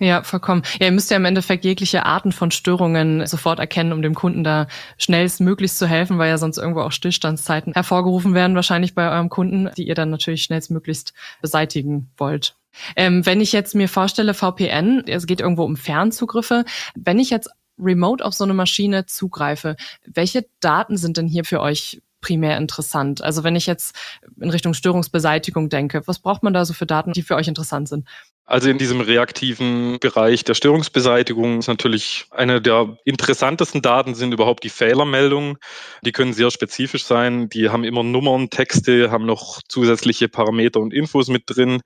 Ja, 0.00 0.24
vollkommen. 0.24 0.62
Ja, 0.80 0.86
ihr 0.86 0.92
müsst 0.92 1.12
ja 1.12 1.16
im 1.16 1.24
Endeffekt 1.24 1.64
jegliche 1.64 2.04
Arten 2.04 2.32
von 2.32 2.50
Störungen 2.50 3.26
sofort 3.28 3.60
erkennen, 3.60 3.92
um 3.92 4.02
dem 4.02 4.14
Kunden 4.14 4.42
da 4.42 4.66
schnellstmöglichst 4.98 5.78
zu 5.78 5.86
helfen, 5.86 6.18
weil 6.18 6.30
ja 6.30 6.38
sonst 6.38 6.58
irgendwo 6.58 6.80
auch 6.80 6.90
Stillstandszeiten 6.90 7.74
hervorgerufen 7.74 8.34
werden, 8.34 8.56
wahrscheinlich 8.56 8.96
bei 8.96 9.08
eurem 9.08 9.28
Kunden, 9.28 9.70
die 9.76 9.86
ihr 9.86 9.94
dann 9.94 10.10
natürlich 10.10 10.42
schnellstmöglichst 10.42 11.14
beseitigen 11.40 12.10
wollt. 12.16 12.56
Ähm, 12.96 13.24
wenn 13.24 13.40
ich 13.40 13.52
jetzt 13.52 13.76
mir 13.76 13.88
vorstelle, 13.88 14.34
VPN, 14.34 15.04
es 15.06 15.26
geht 15.26 15.40
irgendwo 15.40 15.62
um 15.62 15.76
Fernzugriffe, 15.76 16.64
wenn 16.96 17.20
ich 17.20 17.30
jetzt 17.30 17.50
remote 17.78 18.24
auf 18.24 18.34
so 18.34 18.44
eine 18.44 18.54
Maschine 18.54 19.06
zugreife, 19.06 19.76
welche 20.06 20.46
Daten 20.60 20.96
sind 20.96 21.16
denn 21.16 21.26
hier 21.26 21.44
für 21.44 21.60
euch 21.60 22.00
primär 22.20 22.56
interessant? 22.56 23.22
Also 23.22 23.44
wenn 23.44 23.54
ich 23.54 23.66
jetzt 23.66 23.94
in 24.40 24.50
Richtung 24.50 24.72
Störungsbeseitigung 24.72 25.68
denke, 25.68 26.02
was 26.06 26.18
braucht 26.18 26.42
man 26.42 26.54
da 26.54 26.64
so 26.64 26.72
für 26.72 26.86
Daten, 26.86 27.12
die 27.12 27.22
für 27.22 27.34
euch 27.36 27.48
interessant 27.48 27.88
sind? 27.88 28.08
Also 28.46 28.68
in 28.68 28.76
diesem 28.76 29.00
reaktiven 29.00 29.98
Bereich 30.00 30.44
der 30.44 30.54
Störungsbeseitigung 30.54 31.60
ist 31.60 31.68
natürlich 31.68 32.26
eine 32.30 32.60
der 32.60 32.98
interessantesten 33.04 33.80
Daten 33.80 34.14
sind 34.14 34.32
überhaupt 34.32 34.64
die 34.64 34.70
Fehlermeldungen. 34.70 35.56
Die 36.02 36.12
können 36.12 36.34
sehr 36.34 36.50
spezifisch 36.50 37.04
sein. 37.04 37.48
Die 37.48 37.70
haben 37.70 37.84
immer 37.84 38.02
Nummern, 38.02 38.50
Texte, 38.50 39.10
haben 39.10 39.24
noch 39.24 39.60
zusätzliche 39.66 40.28
Parameter 40.28 40.80
und 40.80 40.92
Infos 40.92 41.28
mit 41.28 41.44
drin. 41.46 41.80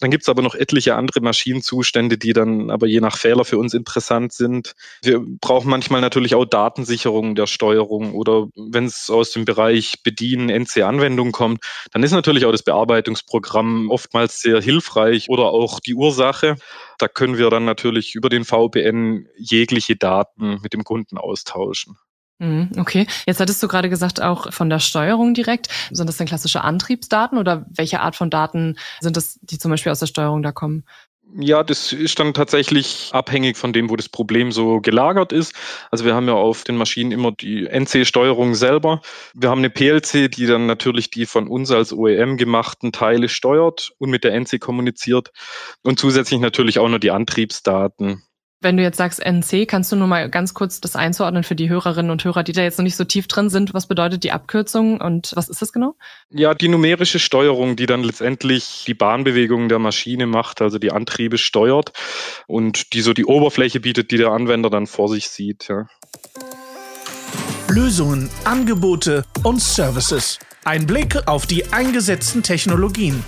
Dann 0.00 0.10
gibt 0.10 0.22
es 0.22 0.28
aber 0.28 0.42
noch 0.42 0.54
etliche 0.54 0.96
andere 0.96 1.20
Maschinenzustände, 1.20 2.18
die 2.18 2.32
dann 2.32 2.70
aber 2.70 2.86
je 2.86 3.00
nach 3.00 3.16
Fehler 3.16 3.44
für 3.44 3.58
uns 3.58 3.74
interessant 3.74 4.32
sind. 4.32 4.74
Wir 5.02 5.20
brauchen 5.20 5.70
manchmal 5.70 6.00
natürlich 6.00 6.34
auch 6.34 6.46
Datensicherung 6.46 7.34
der 7.34 7.46
Steuerung 7.46 8.14
oder 8.14 8.48
wenn 8.56 8.86
es 8.86 9.10
aus 9.10 9.32
dem 9.32 9.44
Bereich 9.44 10.02
Bedienen, 10.02 10.48
NC-Anwendungen 10.48 11.32
kommt, 11.32 11.64
dann 11.92 12.02
ist 12.02 12.12
natürlich 12.12 12.46
auch 12.46 12.52
das 12.52 12.62
Bearbeitungsprogramm 12.62 13.90
oftmals 13.90 14.40
sehr 14.40 14.60
hilfreich 14.60 15.28
oder 15.28 15.46
auch 15.46 15.80
die 15.80 15.94
Ursache. 15.94 16.56
Da 16.98 17.08
können 17.08 17.36
wir 17.36 17.50
dann 17.50 17.64
natürlich 17.66 18.14
über 18.14 18.30
den 18.30 18.44
VPN 18.44 19.28
jegliche 19.36 19.96
Daten 19.96 20.60
mit 20.62 20.72
dem 20.72 20.84
Kunden 20.84 21.18
austauschen. 21.18 21.96
Mhm, 22.40 22.70
okay, 22.78 23.06
jetzt 23.26 23.38
hattest 23.38 23.62
du 23.62 23.68
gerade 23.68 23.90
gesagt, 23.90 24.20
auch 24.22 24.50
von 24.50 24.70
der 24.70 24.78
Steuerung 24.78 25.34
direkt. 25.34 25.68
Sind 25.90 26.08
das 26.08 26.16
denn 26.16 26.26
klassische 26.26 26.62
Antriebsdaten 26.62 27.36
oder 27.36 27.66
welche 27.68 28.00
Art 28.00 28.16
von 28.16 28.30
Daten 28.30 28.76
sind 29.00 29.18
das, 29.18 29.38
die 29.42 29.58
zum 29.58 29.70
Beispiel 29.70 29.92
aus 29.92 29.98
der 29.98 30.06
Steuerung 30.06 30.42
da 30.42 30.50
kommen? 30.50 30.84
Ja, 31.38 31.62
das 31.62 31.92
ist 31.92 32.18
dann 32.18 32.34
tatsächlich 32.34 33.10
abhängig 33.12 33.56
von 33.56 33.72
dem, 33.72 33.88
wo 33.88 33.94
das 33.94 34.08
Problem 34.08 34.50
so 34.50 34.80
gelagert 34.80 35.32
ist. 35.32 35.54
Also 35.90 36.04
wir 36.04 36.14
haben 36.14 36.26
ja 36.26 36.34
auf 36.34 36.64
den 36.64 36.76
Maschinen 36.76 37.12
immer 37.12 37.30
die 37.30 37.66
NC-Steuerung 37.66 38.54
selber. 38.54 39.00
Wir 39.34 39.50
haben 39.50 39.58
eine 39.58 39.70
PLC, 39.70 40.28
die 40.30 40.46
dann 40.46 40.66
natürlich 40.66 41.10
die 41.10 41.26
von 41.26 41.46
uns 41.46 41.70
als 41.70 41.92
OEM 41.92 42.36
gemachten 42.36 42.90
Teile 42.90 43.28
steuert 43.28 43.92
und 43.98 44.10
mit 44.10 44.24
der 44.24 44.34
NC 44.34 44.58
kommuniziert. 44.58 45.30
Und 45.82 46.00
zusätzlich 46.00 46.40
natürlich 46.40 46.80
auch 46.80 46.88
nur 46.88 46.98
die 46.98 47.12
Antriebsdaten. 47.12 48.22
Wenn 48.62 48.76
du 48.76 48.82
jetzt 48.82 48.98
sagst 48.98 49.24
NC, 49.24 49.66
kannst 49.66 49.90
du 49.90 49.96
nur 49.96 50.06
mal 50.06 50.28
ganz 50.28 50.52
kurz 50.52 50.82
das 50.82 50.94
einzuordnen 50.94 51.44
für 51.44 51.54
die 51.54 51.70
Hörerinnen 51.70 52.10
und 52.10 52.22
Hörer, 52.22 52.42
die 52.42 52.52
da 52.52 52.60
jetzt 52.60 52.76
noch 52.76 52.82
nicht 52.82 52.96
so 52.96 53.04
tief 53.04 53.26
drin 53.26 53.48
sind. 53.48 53.72
Was 53.72 53.86
bedeutet 53.86 54.22
die 54.22 54.32
Abkürzung 54.32 55.00
und 55.00 55.32
was 55.34 55.48
ist 55.48 55.62
das 55.62 55.72
genau? 55.72 55.94
Ja, 56.28 56.52
die 56.52 56.68
numerische 56.68 57.18
Steuerung, 57.18 57.76
die 57.76 57.86
dann 57.86 58.04
letztendlich 58.04 58.84
die 58.86 58.92
Bahnbewegungen 58.92 59.70
der 59.70 59.78
Maschine 59.78 60.26
macht, 60.26 60.60
also 60.60 60.78
die 60.78 60.92
Antriebe 60.92 61.38
steuert 61.38 61.92
und 62.46 62.92
die 62.92 63.00
so 63.00 63.14
die 63.14 63.24
Oberfläche 63.24 63.80
bietet, 63.80 64.10
die 64.10 64.18
der 64.18 64.28
Anwender 64.28 64.68
dann 64.68 64.86
vor 64.86 65.08
sich 65.08 65.30
sieht. 65.30 65.68
Ja. 65.68 65.86
Lösungen, 67.68 68.28
Angebote 68.44 69.24
und 69.42 69.62
Services. 69.62 70.38
Ein 70.64 70.86
Blick 70.86 71.26
auf 71.26 71.46
die 71.46 71.72
eingesetzten 71.72 72.42
Technologien. 72.42 73.24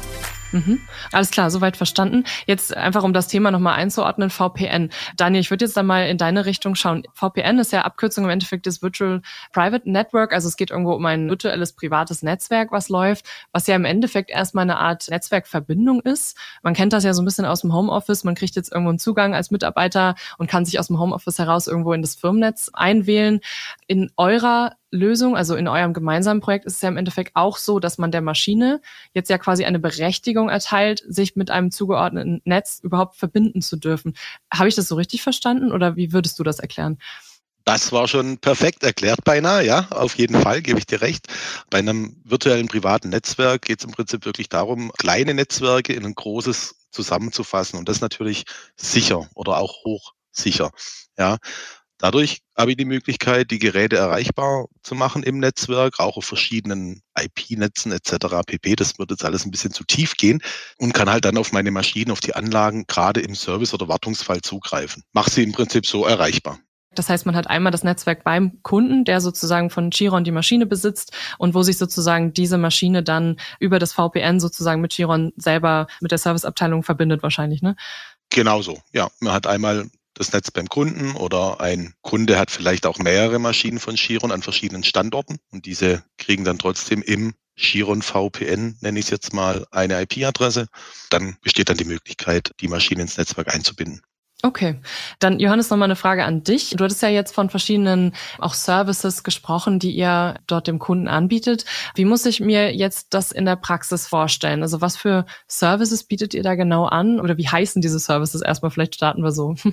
Mhm. 0.52 0.80
Alles 1.10 1.30
klar, 1.30 1.50
soweit 1.50 1.76
verstanden. 1.76 2.24
Jetzt 2.46 2.76
einfach, 2.76 3.02
um 3.02 3.12
das 3.12 3.28
Thema 3.28 3.50
nochmal 3.50 3.74
einzuordnen, 3.74 4.30
VPN. 4.30 4.90
Daniel, 5.16 5.40
ich 5.40 5.50
würde 5.50 5.64
jetzt 5.64 5.76
da 5.76 5.82
mal 5.82 6.06
in 6.06 6.18
deine 6.18 6.46
Richtung 6.46 6.74
schauen. 6.74 7.02
VPN 7.14 7.58
ist 7.58 7.72
ja 7.72 7.82
Abkürzung 7.82 8.24
im 8.24 8.30
Endeffekt 8.30 8.66
des 8.66 8.82
Virtual 8.82 9.22
Private 9.52 9.90
Network. 9.90 10.32
Also 10.32 10.48
es 10.48 10.56
geht 10.56 10.70
irgendwo 10.70 10.92
um 10.92 11.04
ein 11.06 11.28
virtuelles 11.28 11.72
privates 11.72 12.22
Netzwerk, 12.22 12.70
was 12.70 12.88
läuft, 12.88 13.26
was 13.52 13.66
ja 13.66 13.76
im 13.76 13.84
Endeffekt 13.84 14.30
erstmal 14.30 14.62
eine 14.62 14.78
Art 14.78 15.08
Netzwerkverbindung 15.08 16.00
ist. 16.02 16.36
Man 16.62 16.74
kennt 16.74 16.92
das 16.92 17.04
ja 17.04 17.14
so 17.14 17.22
ein 17.22 17.24
bisschen 17.24 17.44
aus 17.44 17.62
dem 17.62 17.72
Homeoffice. 17.72 18.24
Man 18.24 18.34
kriegt 18.34 18.54
jetzt 18.56 18.72
irgendwo 18.72 18.90
einen 18.90 18.98
Zugang 18.98 19.34
als 19.34 19.50
Mitarbeiter 19.50 20.14
und 20.38 20.48
kann 20.48 20.64
sich 20.64 20.78
aus 20.78 20.88
dem 20.88 20.98
Homeoffice 20.98 21.38
heraus 21.38 21.66
irgendwo 21.66 21.92
in 21.92 22.02
das 22.02 22.14
Firmennetz 22.14 22.70
einwählen. 22.72 23.40
In 23.86 24.10
eurer 24.16 24.72
Lösung, 24.92 25.36
also 25.36 25.56
in 25.56 25.66
eurem 25.66 25.94
gemeinsamen 25.94 26.40
Projekt 26.40 26.66
ist 26.66 26.74
es 26.74 26.82
ja 26.82 26.88
im 26.88 26.98
Endeffekt 26.98 27.32
auch 27.34 27.56
so, 27.56 27.80
dass 27.80 27.98
man 27.98 28.12
der 28.12 28.20
Maschine 28.20 28.80
jetzt 29.14 29.30
ja 29.30 29.38
quasi 29.38 29.64
eine 29.64 29.78
Berechtigung 29.78 30.50
erteilt, 30.50 31.02
sich 31.08 31.34
mit 31.34 31.50
einem 31.50 31.70
zugeordneten 31.70 32.42
Netz 32.44 32.78
überhaupt 32.82 33.16
verbinden 33.16 33.62
zu 33.62 33.76
dürfen. 33.76 34.14
Habe 34.52 34.68
ich 34.68 34.74
das 34.74 34.88
so 34.88 34.94
richtig 34.94 35.22
verstanden 35.22 35.72
oder 35.72 35.96
wie 35.96 36.12
würdest 36.12 36.38
du 36.38 36.44
das 36.44 36.58
erklären? 36.58 36.98
Das 37.64 37.92
war 37.92 38.08
schon 38.08 38.38
perfekt 38.38 38.82
erklärt 38.82 39.24
beinahe, 39.24 39.64
ja, 39.64 39.86
auf 39.90 40.16
jeden 40.16 40.40
Fall, 40.40 40.62
gebe 40.62 40.78
ich 40.78 40.86
dir 40.86 41.00
recht. 41.00 41.26
Bei 41.70 41.78
einem 41.78 42.20
virtuellen 42.24 42.66
privaten 42.66 43.08
Netzwerk 43.10 43.62
geht 43.62 43.78
es 43.78 43.84
im 43.84 43.92
Prinzip 43.92 44.26
wirklich 44.26 44.48
darum, 44.48 44.90
kleine 44.98 45.32
Netzwerke 45.32 45.92
in 45.92 46.04
ein 46.04 46.14
großes 46.14 46.74
zusammenzufassen 46.90 47.78
und 47.78 47.88
das 47.88 48.00
natürlich 48.00 48.44
sicher 48.76 49.28
oder 49.34 49.58
auch 49.58 49.84
hochsicher. 49.84 50.70
Ja, 51.16 51.38
Dadurch 52.02 52.42
habe 52.56 52.72
ich 52.72 52.76
die 52.76 52.84
Möglichkeit, 52.84 53.52
die 53.52 53.60
Geräte 53.60 53.96
erreichbar 53.96 54.66
zu 54.82 54.96
machen 54.96 55.22
im 55.22 55.38
Netzwerk, 55.38 56.00
auch 56.00 56.16
auf 56.16 56.24
verschiedenen 56.24 57.00
IP-Netzen 57.16 57.92
etc. 57.92 58.42
pp. 58.44 58.74
Das 58.74 58.98
wird 58.98 59.12
jetzt 59.12 59.24
alles 59.24 59.46
ein 59.46 59.52
bisschen 59.52 59.70
zu 59.70 59.84
tief 59.84 60.16
gehen 60.16 60.42
und 60.78 60.94
kann 60.94 61.08
halt 61.08 61.24
dann 61.24 61.38
auf 61.38 61.52
meine 61.52 61.70
Maschinen, 61.70 62.10
auf 62.10 62.18
die 62.18 62.34
Anlagen 62.34 62.88
gerade 62.88 63.20
im 63.20 63.36
Service- 63.36 63.72
oder 63.72 63.86
Wartungsfall 63.86 64.40
zugreifen. 64.40 65.04
Mach 65.12 65.28
sie 65.28 65.44
im 65.44 65.52
Prinzip 65.52 65.86
so 65.86 66.04
erreichbar. 66.04 66.58
Das 66.96 67.08
heißt, 67.08 67.24
man 67.24 67.36
hat 67.36 67.48
einmal 67.48 67.70
das 67.70 67.84
Netzwerk 67.84 68.24
beim 68.24 68.60
Kunden, 68.64 69.04
der 69.04 69.20
sozusagen 69.20 69.70
von 69.70 69.92
Chiron 69.92 70.24
die 70.24 70.32
Maschine 70.32 70.66
besitzt 70.66 71.12
und 71.38 71.54
wo 71.54 71.62
sich 71.62 71.78
sozusagen 71.78 72.32
diese 72.32 72.58
Maschine 72.58 73.04
dann 73.04 73.36
über 73.60 73.78
das 73.78 73.92
VPN 73.92 74.40
sozusagen 74.40 74.80
mit 74.80 74.92
Chiron 74.92 75.32
selber 75.36 75.86
mit 76.00 76.10
der 76.10 76.18
Serviceabteilung 76.18 76.82
verbindet 76.82 77.22
wahrscheinlich, 77.22 77.62
ne? 77.62 77.76
Genauso, 78.28 78.80
ja. 78.92 79.08
Man 79.20 79.34
hat 79.34 79.46
einmal 79.46 79.88
das 80.14 80.32
Netz 80.32 80.50
beim 80.50 80.68
Kunden 80.68 81.16
oder 81.16 81.60
ein 81.60 81.94
Kunde 82.02 82.38
hat 82.38 82.50
vielleicht 82.50 82.86
auch 82.86 82.98
mehrere 82.98 83.38
Maschinen 83.38 83.78
von 83.78 83.96
Chiron 83.96 84.32
an 84.32 84.42
verschiedenen 84.42 84.84
Standorten 84.84 85.38
und 85.50 85.66
diese 85.66 86.04
kriegen 86.18 86.44
dann 86.44 86.58
trotzdem 86.58 87.02
im 87.02 87.34
Chiron 87.56 88.02
VPN, 88.02 88.76
nenne 88.80 88.98
ich 88.98 89.06
es 89.06 89.10
jetzt 89.10 89.32
mal, 89.32 89.66
eine 89.70 90.00
IP-Adresse. 90.02 90.68
Dann 91.10 91.36
besteht 91.42 91.68
dann 91.68 91.76
die 91.76 91.84
Möglichkeit, 91.84 92.52
die 92.60 92.68
Maschine 92.68 93.02
ins 93.02 93.18
Netzwerk 93.18 93.54
einzubinden. 93.54 94.02
Okay, 94.44 94.74
dann 95.20 95.38
Johannes 95.38 95.70
noch 95.70 95.76
mal 95.76 95.84
eine 95.84 95.94
Frage 95.94 96.24
an 96.24 96.42
dich. 96.42 96.70
Du 96.70 96.82
hattest 96.82 97.00
ja 97.00 97.08
jetzt 97.08 97.32
von 97.32 97.48
verschiedenen 97.48 98.12
auch 98.38 98.54
Services 98.54 99.22
gesprochen, 99.22 99.78
die 99.78 99.92
ihr 99.92 100.34
dort 100.48 100.66
dem 100.66 100.80
Kunden 100.80 101.06
anbietet. 101.06 101.64
Wie 101.94 102.04
muss 102.04 102.26
ich 102.26 102.40
mir 102.40 102.74
jetzt 102.74 103.14
das 103.14 103.30
in 103.30 103.44
der 103.44 103.54
Praxis 103.54 104.08
vorstellen? 104.08 104.62
Also 104.62 104.80
was 104.80 104.96
für 104.96 105.26
Services 105.46 106.02
bietet 106.02 106.34
ihr 106.34 106.42
da 106.42 106.56
genau 106.56 106.86
an 106.86 107.20
oder 107.20 107.38
wie 107.38 107.46
heißen 107.46 107.80
diese 107.80 108.00
Services? 108.00 108.42
Erstmal 108.42 108.72
vielleicht 108.72 108.96
starten 108.96 109.22
wir 109.22 109.30
so. 109.30 109.54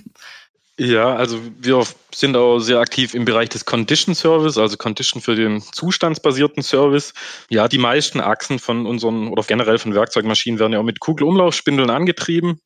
Ja, 0.81 1.13
also 1.13 1.41
wir 1.59 1.83
sind 2.15 2.37
auch 2.37 2.59
sehr 2.59 2.79
aktiv 2.79 3.13
im 3.13 3.25
Bereich 3.25 3.49
des 3.49 3.65
Condition 3.65 4.15
Service, 4.15 4.57
also 4.57 4.77
Condition 4.77 5.21
für 5.21 5.35
den 5.35 5.61
zustandsbasierten 5.61 6.63
Service. 6.63 7.13
Ja, 7.49 7.67
die 7.67 7.77
meisten 7.77 8.21
Achsen 8.21 8.59
von 8.59 8.85
unseren 8.85 9.27
oder 9.27 9.43
generell 9.43 9.77
von 9.77 9.93
Werkzeugmaschinen 9.93 10.57
werden 10.57 10.71
ja 10.71 10.79
auch 10.79 10.83
mit 10.83 11.01
Kugelumlaufspindeln 11.01 11.89
angetrieben 11.89 12.61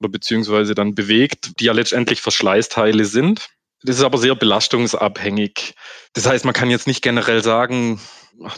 oder 0.00 0.10
beziehungsweise 0.10 0.74
dann 0.74 0.94
bewegt, 0.94 1.60
die 1.60 1.64
ja 1.64 1.72
letztendlich 1.72 2.20
Verschleißteile 2.20 3.04
sind. 3.04 3.48
Das 3.82 3.96
ist 3.96 4.02
aber 4.02 4.18
sehr 4.18 4.34
belastungsabhängig. 4.34 5.74
Das 6.12 6.26
heißt, 6.26 6.44
man 6.44 6.54
kann 6.54 6.70
jetzt 6.70 6.86
nicht 6.86 7.02
generell 7.02 7.42
sagen, 7.42 8.00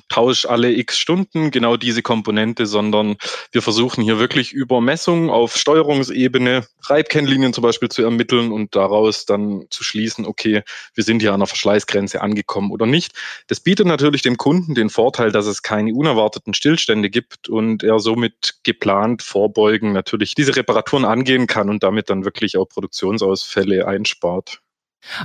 tausch 0.08 0.46
alle 0.46 0.72
x 0.72 0.98
Stunden 0.98 1.50
genau 1.50 1.76
diese 1.76 2.02
Komponente, 2.02 2.66
sondern 2.66 3.16
wir 3.52 3.62
versuchen 3.62 4.02
hier 4.02 4.18
wirklich 4.18 4.52
über 4.52 4.80
Messungen 4.80 5.30
auf 5.30 5.56
Steuerungsebene 5.56 6.66
Reibkennlinien 6.84 7.52
zum 7.52 7.62
Beispiel 7.62 7.88
zu 7.88 8.02
ermitteln 8.02 8.52
und 8.52 8.74
daraus 8.76 9.26
dann 9.26 9.66
zu 9.70 9.84
schließen, 9.84 10.26
okay, 10.26 10.62
wir 10.94 11.04
sind 11.04 11.20
hier 11.20 11.32
an 11.32 11.40
der 11.40 11.46
Verschleißgrenze 11.46 12.20
angekommen 12.20 12.70
oder 12.70 12.86
nicht. 12.86 13.12
Das 13.48 13.60
bietet 13.60 13.86
natürlich 13.86 14.22
dem 14.22 14.36
Kunden 14.36 14.74
den 14.74 14.90
Vorteil, 14.90 15.32
dass 15.32 15.46
es 15.46 15.62
keine 15.62 15.94
unerwarteten 15.94 16.54
Stillstände 16.54 17.10
gibt 17.10 17.48
und 17.48 17.82
er 17.82 17.98
somit 17.98 18.60
geplant 18.64 19.22
vorbeugen 19.22 19.92
natürlich 19.92 20.34
diese 20.34 20.56
Reparaturen 20.56 21.04
angehen 21.04 21.46
kann 21.46 21.70
und 21.70 21.82
damit 21.82 22.10
dann 22.10 22.24
wirklich 22.24 22.56
auch 22.56 22.68
Produktionsausfälle 22.68 23.86
einspart. 23.86 24.60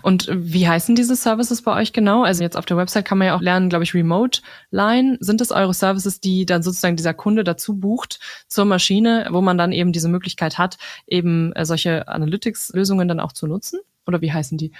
Und 0.01 0.29
wie 0.32 0.67
heißen 0.67 0.96
diese 0.96 1.15
Services 1.15 1.62
bei 1.62 1.75
euch 1.75 1.94
genau? 1.94 2.24
Also 2.24 2.44
jetzt 2.44 2.58
auf 2.58 2.65
der 2.65 2.77
Website 2.77 3.05
kann 3.05 3.17
man 3.17 3.27
ja 3.27 3.36
auch 3.36 3.41
lernen, 3.41 3.70
glaube 3.70 3.84
ich, 3.84 3.94
Remote 3.94 4.41
Line. 4.72 5.17
Sind 5.20 5.41
das 5.41 5.51
eure 5.51 5.74
Services, 5.74 6.20
die 6.20 6.46
dann 6.46 6.63
sozusagen 6.63 6.96
dieser 6.96 7.13
Kunde 7.13 7.44
dazu 7.44 7.77
bucht 7.77 8.20
zur 8.48 8.65
Maschine, 8.65 9.27
wo 9.32 9.41
man 9.41 9.58
dann 9.58 9.72
eben 9.72 9.91
diese 9.91 10.10
Möglichkeit 10.10 10.58
hat, 10.58 10.77
eben 11.08 11.53
äh, 11.53 11.65
solche 11.65 12.08
Analytics-Lösungen 12.08 13.08
dann 13.08 13.20
auch 13.20 13.32
zu 13.32 13.48
nutzen? 13.48 13.79
Oder 14.08 14.22
wie 14.22 14.32
heißen 14.32 14.58
die? 14.58 14.72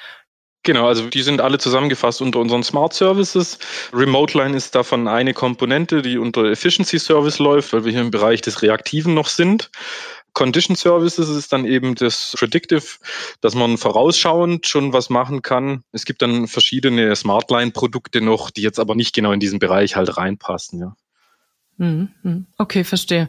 Genau, 0.66 0.88
also 0.88 1.08
die 1.08 1.22
sind 1.22 1.42
alle 1.42 1.60
zusammengefasst 1.60 2.24
unter 2.24 2.40
unseren 2.40 2.64
Smart 2.64 2.92
Services. 2.92 3.60
Remote 3.94 4.36
Line 4.36 4.58
ist 4.58 4.74
davon 4.74 5.08
eine 5.08 5.36
Komponente, 5.36 6.02
die 6.02 6.18
unter 6.18 6.46
Efficiency 6.46 6.98
Service 6.98 7.38
läuft, 7.38 7.72
weil 7.72 7.86
wir 7.86 7.92
hier 7.92 8.02
im 8.02 8.10
Bereich 8.10 8.42
des 8.42 8.64
Reaktiven 8.64 9.14
noch 9.14 9.28
sind. 9.28 9.70
Condition 10.36 10.76
Services 10.76 11.30
ist 11.30 11.52
dann 11.52 11.66
eben 11.66 11.96
das 11.96 12.36
Predictive, 12.38 12.84
dass 13.42 13.56
man 13.56 13.78
vorausschauend 13.78 14.68
schon 14.68 14.94
was 14.94 15.10
machen 15.10 15.42
kann. 15.42 15.82
Es 15.92 16.06
gibt 16.06 16.22
dann 16.22 16.48
verschiedene 16.48 17.16
Smartline-Produkte 17.16 18.22
noch, 18.22 18.52
die 18.52 18.62
jetzt 18.62 18.80
aber 18.80 18.94
nicht 18.94 19.16
genau 19.16 19.32
in 19.32 19.40
diesen 19.40 19.60
Bereich 19.60 19.96
halt 19.96 20.18
reinpassen, 20.18 20.80
ja. 20.80 20.96
Mhm, 21.78 22.10
mhm. 22.24 22.46
Okay, 22.58 22.84
verstehe. 22.84 23.28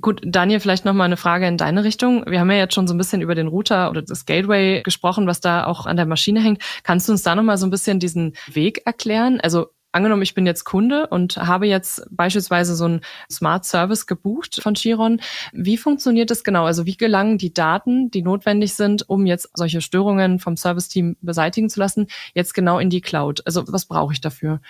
Gut, 0.00 0.20
Daniel, 0.24 0.60
vielleicht 0.60 0.84
noch 0.84 0.92
mal 0.92 1.04
eine 1.04 1.16
Frage 1.16 1.48
in 1.48 1.56
deine 1.56 1.82
Richtung. 1.82 2.24
Wir 2.26 2.38
haben 2.40 2.50
ja 2.50 2.58
jetzt 2.58 2.74
schon 2.74 2.86
so 2.86 2.94
ein 2.94 2.98
bisschen 2.98 3.22
über 3.22 3.34
den 3.34 3.48
Router 3.48 3.90
oder 3.90 4.02
das 4.02 4.24
Gateway 4.24 4.82
gesprochen, 4.82 5.26
was 5.26 5.40
da 5.40 5.64
auch 5.64 5.86
an 5.86 5.96
der 5.96 6.06
Maschine 6.06 6.40
hängt. 6.40 6.62
Kannst 6.84 7.08
du 7.08 7.12
uns 7.12 7.22
da 7.22 7.34
noch 7.34 7.42
mal 7.42 7.58
so 7.58 7.66
ein 7.66 7.70
bisschen 7.70 7.98
diesen 7.98 8.34
Weg 8.46 8.82
erklären? 8.84 9.40
Also 9.40 9.70
angenommen, 9.92 10.22
ich 10.22 10.34
bin 10.34 10.46
jetzt 10.46 10.64
Kunde 10.64 11.06
und 11.08 11.36
habe 11.36 11.66
jetzt 11.66 12.06
beispielsweise 12.10 12.74
so 12.74 12.84
einen 12.84 13.00
Smart 13.30 13.64
Service 13.64 14.06
gebucht 14.06 14.60
von 14.62 14.74
Chiron. 14.74 15.20
Wie 15.52 15.76
funktioniert 15.76 16.30
das 16.30 16.44
genau? 16.44 16.64
Also 16.64 16.86
wie 16.86 16.96
gelangen 16.96 17.38
die 17.38 17.52
Daten, 17.52 18.10
die 18.10 18.22
notwendig 18.22 18.74
sind, 18.74 19.08
um 19.08 19.26
jetzt 19.26 19.50
solche 19.54 19.80
Störungen 19.80 20.38
vom 20.38 20.56
Service-Team 20.56 21.16
beseitigen 21.20 21.70
zu 21.70 21.80
lassen, 21.80 22.08
jetzt 22.34 22.54
genau 22.54 22.78
in 22.78 22.90
die 22.90 23.00
Cloud? 23.00 23.42
Also 23.46 23.64
was 23.68 23.86
brauche 23.86 24.12
ich 24.12 24.20
dafür? 24.20 24.60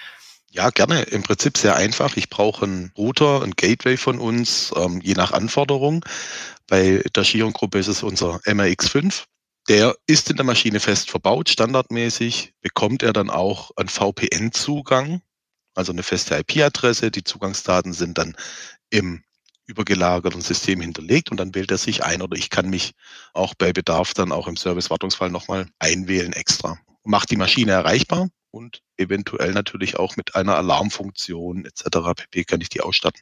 Ja, 0.51 0.71
gerne. 0.71 1.03
Im 1.03 1.23
Prinzip 1.23 1.59
sehr 1.59 1.77
einfach. 1.77 2.17
Ich 2.17 2.31
brauche 2.31 2.65
einen 2.65 2.93
Router, 2.97 3.43
ein 3.43 3.53
Gateway 3.53 3.97
von 3.97 4.19
uns, 4.19 4.73
ähm, 4.77 5.01
je 5.03 5.15
nach 5.15 5.33
Anforderung. 5.33 6.05
Bei 6.67 7.03
der 7.15 7.23
Chiron-Gruppe 7.23 7.79
ist 7.79 7.89
es 7.89 8.03
unser 8.03 8.37
MRX5. 8.47 9.25
Der 9.69 9.95
ist 10.07 10.31
in 10.31 10.37
der 10.37 10.47
Maschine 10.47 10.81
fest 10.81 11.11
verbaut, 11.11 11.51
standardmäßig, 11.51 12.55
bekommt 12.63 13.03
er 13.03 13.13
dann 13.13 13.29
auch 13.29 13.71
einen 13.77 13.91
VPN-Zugang, 13.91 15.21
also 15.75 15.93
eine 15.93 16.03
feste 16.03 16.37
IP-Adresse. 16.39 17.11
Die 17.11 17.23
Zugangsdaten 17.23 17.93
sind 17.93 18.17
dann 18.17 18.35
im 18.89 19.23
übergelagerten 19.67 20.41
System 20.41 20.81
hinterlegt 20.81 21.31
und 21.31 21.37
dann 21.37 21.55
wählt 21.55 21.71
er 21.71 21.77
sich 21.77 22.03
ein 22.03 22.23
oder 22.23 22.39
ich 22.39 22.49
kann 22.49 22.71
mich 22.71 22.95
auch 23.35 23.55
bei 23.55 23.75
Bedarf 23.75 24.15
dann 24.15 24.33
auch 24.33 24.49
im 24.49 24.57
Service-Wartungsfall 24.57 25.31
nochmal 25.31 25.69
einwählen 25.79 26.33
extra. 26.33 26.79
Macht 27.05 27.31
die 27.31 27.37
Maschine 27.37 27.73
erreichbar 27.73 28.31
und 28.51 28.83
eventuell 28.97 29.53
natürlich 29.53 29.99
auch 29.99 30.17
mit 30.17 30.35
einer 30.35 30.57
Alarmfunktion 30.57 31.67
etc. 31.67 32.15
pp. 32.17 32.45
kann 32.45 32.63
ich 32.63 32.71
die 32.71 32.81
ausstatten. 32.81 33.21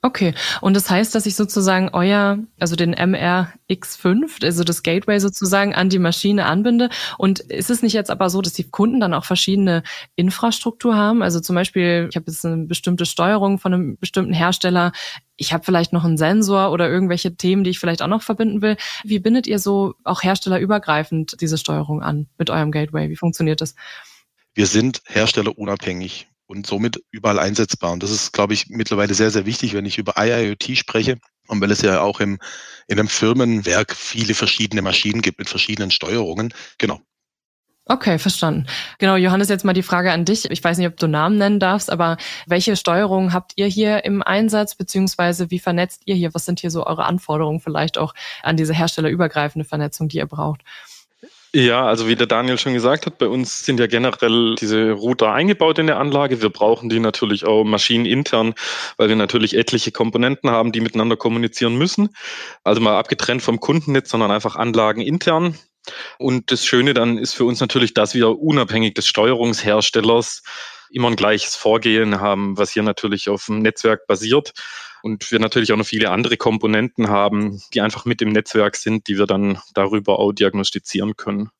Okay, 0.00 0.32
und 0.60 0.74
das 0.74 0.88
heißt, 0.88 1.12
dass 1.16 1.26
ich 1.26 1.34
sozusagen 1.34 1.88
euer, 1.92 2.38
also 2.60 2.76
den 2.76 2.94
MRX5, 2.94 4.44
also 4.44 4.62
das 4.62 4.84
Gateway 4.84 5.18
sozusagen 5.18 5.74
an 5.74 5.88
die 5.88 5.98
Maschine 5.98 6.46
anbinde. 6.46 6.88
Und 7.16 7.40
ist 7.40 7.68
es 7.68 7.82
nicht 7.82 7.94
jetzt 7.94 8.10
aber 8.12 8.30
so, 8.30 8.40
dass 8.40 8.52
die 8.52 8.70
Kunden 8.70 9.00
dann 9.00 9.12
auch 9.12 9.24
verschiedene 9.24 9.82
Infrastruktur 10.14 10.94
haben? 10.94 11.20
Also 11.20 11.40
zum 11.40 11.56
Beispiel, 11.56 12.06
ich 12.10 12.14
habe 12.14 12.26
jetzt 12.28 12.46
eine 12.46 12.66
bestimmte 12.66 13.06
Steuerung 13.06 13.58
von 13.58 13.74
einem 13.74 13.96
bestimmten 13.98 14.32
Hersteller. 14.32 14.92
Ich 15.36 15.52
habe 15.52 15.64
vielleicht 15.64 15.92
noch 15.92 16.04
einen 16.04 16.16
Sensor 16.16 16.70
oder 16.70 16.88
irgendwelche 16.88 17.34
Themen, 17.34 17.64
die 17.64 17.70
ich 17.70 17.80
vielleicht 17.80 18.00
auch 18.00 18.06
noch 18.06 18.22
verbinden 18.22 18.62
will. 18.62 18.76
Wie 19.02 19.18
bindet 19.18 19.48
ihr 19.48 19.58
so 19.58 19.94
auch 20.04 20.22
herstellerübergreifend 20.22 21.40
diese 21.40 21.58
Steuerung 21.58 22.02
an 22.02 22.28
mit 22.38 22.50
eurem 22.50 22.70
Gateway? 22.70 23.10
Wie 23.10 23.16
funktioniert 23.16 23.60
das? 23.60 23.74
Wir 24.54 24.66
sind 24.66 25.02
herstellerunabhängig 25.06 26.28
und 26.48 26.66
somit 26.66 27.00
überall 27.10 27.38
einsetzbar. 27.38 27.92
Und 27.92 28.02
das 28.02 28.10
ist, 28.10 28.32
glaube 28.32 28.54
ich, 28.54 28.68
mittlerweile 28.68 29.14
sehr, 29.14 29.30
sehr 29.30 29.46
wichtig, 29.46 29.74
wenn 29.74 29.86
ich 29.86 29.98
über 29.98 30.14
IIoT 30.16 30.76
spreche. 30.76 31.18
Und 31.46 31.60
weil 31.60 31.70
es 31.70 31.82
ja 31.82 32.00
auch 32.00 32.20
im, 32.20 32.38
in 32.88 32.98
einem 32.98 33.08
Firmenwerk 33.08 33.94
viele 33.94 34.34
verschiedene 34.34 34.82
Maschinen 34.82 35.22
gibt 35.22 35.38
mit 35.38 35.48
verschiedenen 35.48 35.90
Steuerungen. 35.90 36.52
Genau. 36.78 37.00
Okay, 37.90 38.18
verstanden. 38.18 38.66
Genau, 38.98 39.16
Johannes, 39.16 39.48
jetzt 39.48 39.64
mal 39.64 39.72
die 39.72 39.82
Frage 39.82 40.12
an 40.12 40.26
dich. 40.26 40.50
Ich 40.50 40.62
weiß 40.62 40.76
nicht, 40.76 40.86
ob 40.86 40.98
du 40.98 41.06
Namen 41.06 41.38
nennen 41.38 41.58
darfst, 41.58 41.90
aber 41.90 42.18
welche 42.46 42.76
Steuerungen 42.76 43.32
habt 43.32 43.52
ihr 43.56 43.66
hier 43.66 44.04
im 44.04 44.22
Einsatz, 44.22 44.74
beziehungsweise 44.74 45.50
wie 45.50 45.58
vernetzt 45.58 46.02
ihr 46.04 46.14
hier? 46.14 46.34
Was 46.34 46.44
sind 46.44 46.60
hier 46.60 46.70
so 46.70 46.86
eure 46.86 47.06
Anforderungen 47.06 47.60
vielleicht 47.60 47.96
auch 47.96 48.14
an 48.42 48.58
diese 48.58 48.74
herstellerübergreifende 48.74 49.64
Vernetzung, 49.66 50.08
die 50.08 50.18
ihr 50.18 50.26
braucht? 50.26 50.62
Ja, 51.54 51.86
also 51.86 52.08
wie 52.08 52.16
der 52.16 52.26
Daniel 52.26 52.58
schon 52.58 52.74
gesagt 52.74 53.06
hat, 53.06 53.16
bei 53.16 53.26
uns 53.26 53.64
sind 53.64 53.80
ja 53.80 53.86
generell 53.86 54.54
diese 54.56 54.92
Router 54.92 55.32
eingebaut 55.32 55.78
in 55.78 55.86
der 55.86 55.98
Anlage. 55.98 56.42
Wir 56.42 56.50
brauchen 56.50 56.90
die 56.90 57.00
natürlich 57.00 57.46
auch 57.46 57.64
maschinenintern, 57.64 58.54
weil 58.98 59.08
wir 59.08 59.16
natürlich 59.16 59.56
etliche 59.56 59.90
Komponenten 59.90 60.50
haben, 60.50 60.72
die 60.72 60.82
miteinander 60.82 61.16
kommunizieren 61.16 61.76
müssen. 61.78 62.10
Also 62.64 62.82
mal 62.82 62.98
abgetrennt 62.98 63.40
vom 63.40 63.60
Kundennetz, 63.60 64.10
sondern 64.10 64.30
einfach 64.30 64.56
anlagenintern. 64.56 65.58
Und 66.18 66.50
das 66.50 66.66
Schöne 66.66 66.92
dann 66.92 67.16
ist 67.16 67.32
für 67.32 67.46
uns 67.46 67.60
natürlich, 67.60 67.94
dass 67.94 68.14
wir 68.14 68.38
unabhängig 68.38 68.92
des 68.92 69.06
Steuerungsherstellers 69.06 70.42
immer 70.90 71.08
ein 71.08 71.16
gleiches 71.16 71.56
Vorgehen 71.56 72.20
haben, 72.20 72.58
was 72.58 72.72
hier 72.72 72.82
natürlich 72.82 73.28
auf 73.30 73.46
dem 73.46 73.60
Netzwerk 73.60 74.06
basiert. 74.06 74.52
Und 75.02 75.30
wir 75.30 75.38
natürlich 75.38 75.72
auch 75.72 75.76
noch 75.76 75.86
viele 75.86 76.10
andere 76.10 76.36
Komponenten 76.36 77.08
haben, 77.08 77.60
die 77.74 77.80
einfach 77.80 78.04
mit 78.04 78.22
im 78.22 78.30
Netzwerk 78.30 78.76
sind, 78.76 79.08
die 79.08 79.18
wir 79.18 79.26
dann 79.26 79.58
darüber 79.74 80.18
auch 80.18 80.32
diagnostizieren 80.32 81.16
können. 81.16 81.50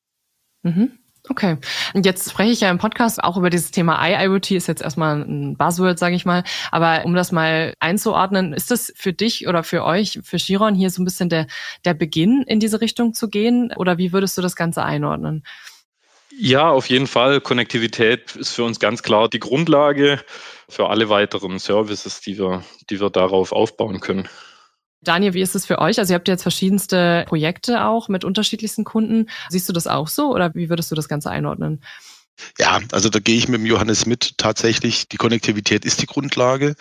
Mhm. 0.63 0.91
Okay. 1.27 1.57
Und 1.93 2.05
jetzt 2.05 2.31
spreche 2.31 2.51
ich 2.51 2.61
ja 2.61 2.71
im 2.71 2.77
Podcast 2.77 3.23
auch 3.23 3.37
über 3.37 3.49
dieses 3.49 3.71
Thema 3.71 3.99
IIoT, 4.03 4.51
ist 4.51 4.67
jetzt 4.67 4.81
erstmal 4.81 5.21
ein 5.21 5.57
Buzzword, 5.57 5.99
sage 5.99 6.15
ich 6.15 6.25
mal. 6.25 6.43
Aber 6.71 7.05
um 7.05 7.13
das 7.13 7.31
mal 7.31 7.73
einzuordnen, 7.79 8.53
ist 8.53 8.71
das 8.71 8.91
für 8.95 9.13
dich 9.13 9.47
oder 9.47 9.63
für 9.63 9.83
euch, 9.83 10.19
für 10.23 10.37
Chiron 10.37 10.75
hier 10.75 10.89
so 10.89 11.01
ein 11.01 11.05
bisschen 11.05 11.29
der, 11.29 11.47
der 11.85 11.93
Beginn 11.93 12.43
in 12.47 12.59
diese 12.59 12.81
Richtung 12.81 13.13
zu 13.13 13.29
gehen? 13.29 13.71
Oder 13.75 13.97
wie 13.97 14.13
würdest 14.13 14.37
du 14.37 14.41
das 14.41 14.55
Ganze 14.55 14.83
einordnen? 14.83 15.43
Ja, 16.41 16.69
auf 16.69 16.89
jeden 16.89 17.07
Fall. 17.07 17.41
Konnektivität 17.41 18.37
ist 18.37 18.53
für 18.53 18.63
uns 18.63 18.79
ganz 18.79 19.03
klar 19.03 19.27
die 19.27 19.41
Grundlage 19.41 20.23
für 20.69 20.89
alle 20.89 21.09
weiteren 21.09 21.59
Services, 21.59 22.21
die 22.21 22.37
wir, 22.37 22.63
die 22.89 23.01
wir 23.01 23.09
darauf 23.09 23.51
aufbauen 23.51 23.99
können. 23.99 24.29
Daniel, 25.01 25.33
wie 25.33 25.41
ist 25.41 25.53
es 25.53 25.65
für 25.65 25.79
euch? 25.79 25.99
Also 25.99 26.13
ihr 26.13 26.15
habt 26.15 26.29
jetzt 26.29 26.43
verschiedenste 26.43 27.25
Projekte 27.27 27.83
auch 27.83 28.07
mit 28.07 28.23
unterschiedlichsten 28.23 28.85
Kunden. 28.85 29.29
Siehst 29.49 29.67
du 29.67 29.73
das 29.73 29.85
auch 29.85 30.07
so 30.07 30.33
oder 30.33 30.55
wie 30.55 30.69
würdest 30.69 30.89
du 30.91 30.95
das 30.95 31.09
Ganze 31.09 31.29
einordnen? 31.29 31.83
Ja, 32.57 32.79
also 32.93 33.09
da 33.09 33.19
gehe 33.19 33.35
ich 33.35 33.49
mit 33.49 33.59
dem 33.59 33.65
Johannes 33.65 34.05
mit. 34.05 34.37
Tatsächlich, 34.37 35.09
die 35.09 35.17
Konnektivität 35.17 35.83
ist 35.83 36.01
die 36.01 36.05
Grundlage. 36.05 36.75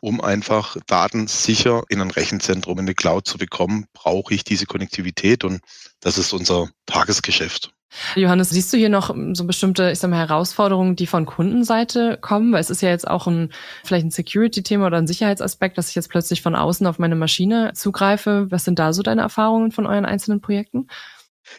Um 0.00 0.20
einfach 0.22 0.76
Daten 0.88 1.28
sicher 1.28 1.84
in 1.88 2.00
ein 2.00 2.10
Rechenzentrum, 2.10 2.80
in 2.80 2.86
eine 2.86 2.96
Cloud 2.96 3.28
zu 3.28 3.38
bekommen, 3.38 3.86
brauche 3.92 4.34
ich 4.34 4.42
diese 4.42 4.66
Konnektivität 4.66 5.44
und 5.44 5.60
das 6.00 6.18
ist 6.18 6.32
unser 6.32 6.68
Tagesgeschäft. 6.86 7.70
Johannes, 8.16 8.50
siehst 8.50 8.72
du 8.72 8.76
hier 8.76 8.88
noch 8.88 9.14
so 9.32 9.46
bestimmte, 9.46 9.90
ich 9.90 9.98
sag 9.98 10.10
mal, 10.10 10.18
Herausforderungen, 10.18 10.96
die 10.96 11.06
von 11.06 11.26
Kundenseite 11.26 12.18
kommen? 12.20 12.52
Weil 12.52 12.60
es 12.60 12.70
ist 12.70 12.82
ja 12.82 12.90
jetzt 12.90 13.08
auch 13.08 13.26
ein, 13.26 13.50
vielleicht 13.84 14.06
ein 14.06 14.10
Security-Thema 14.10 14.86
oder 14.86 14.98
ein 14.98 15.06
Sicherheitsaspekt, 15.06 15.78
dass 15.78 15.88
ich 15.88 15.94
jetzt 15.94 16.10
plötzlich 16.10 16.42
von 16.42 16.54
außen 16.54 16.86
auf 16.86 16.98
meine 16.98 17.16
Maschine 17.16 17.72
zugreife. 17.74 18.46
Was 18.50 18.64
sind 18.64 18.78
da 18.78 18.92
so 18.92 19.02
deine 19.02 19.22
Erfahrungen 19.22 19.70
von 19.72 19.86
euren 19.86 20.04
einzelnen 20.04 20.40
Projekten? 20.40 20.88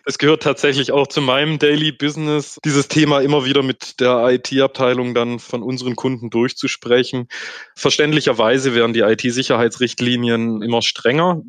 Es 0.06 0.18
gehört 0.18 0.44
tatsächlich 0.44 0.92
auch 0.92 1.08
zu 1.08 1.22
meinem 1.22 1.60
Daily 1.60 1.92
Business, 1.92 2.60
dieses 2.64 2.88
Thema 2.88 3.22
immer 3.22 3.46
wieder 3.46 3.64
mit 3.64 4.00
der 4.00 4.28
IT-Abteilung 4.30 5.14
dann 5.14 5.40
von 5.40 5.64
unseren 5.64 5.96
Kunden 5.96 6.30
durchzusprechen. 6.30 7.28
Verständlicherweise 7.76 8.76
werden 8.76 8.94
die 8.94 9.02
IT-Sicherheitsrichtlinien 9.02 10.62
immer 10.62 10.82
strenger. 10.82 11.42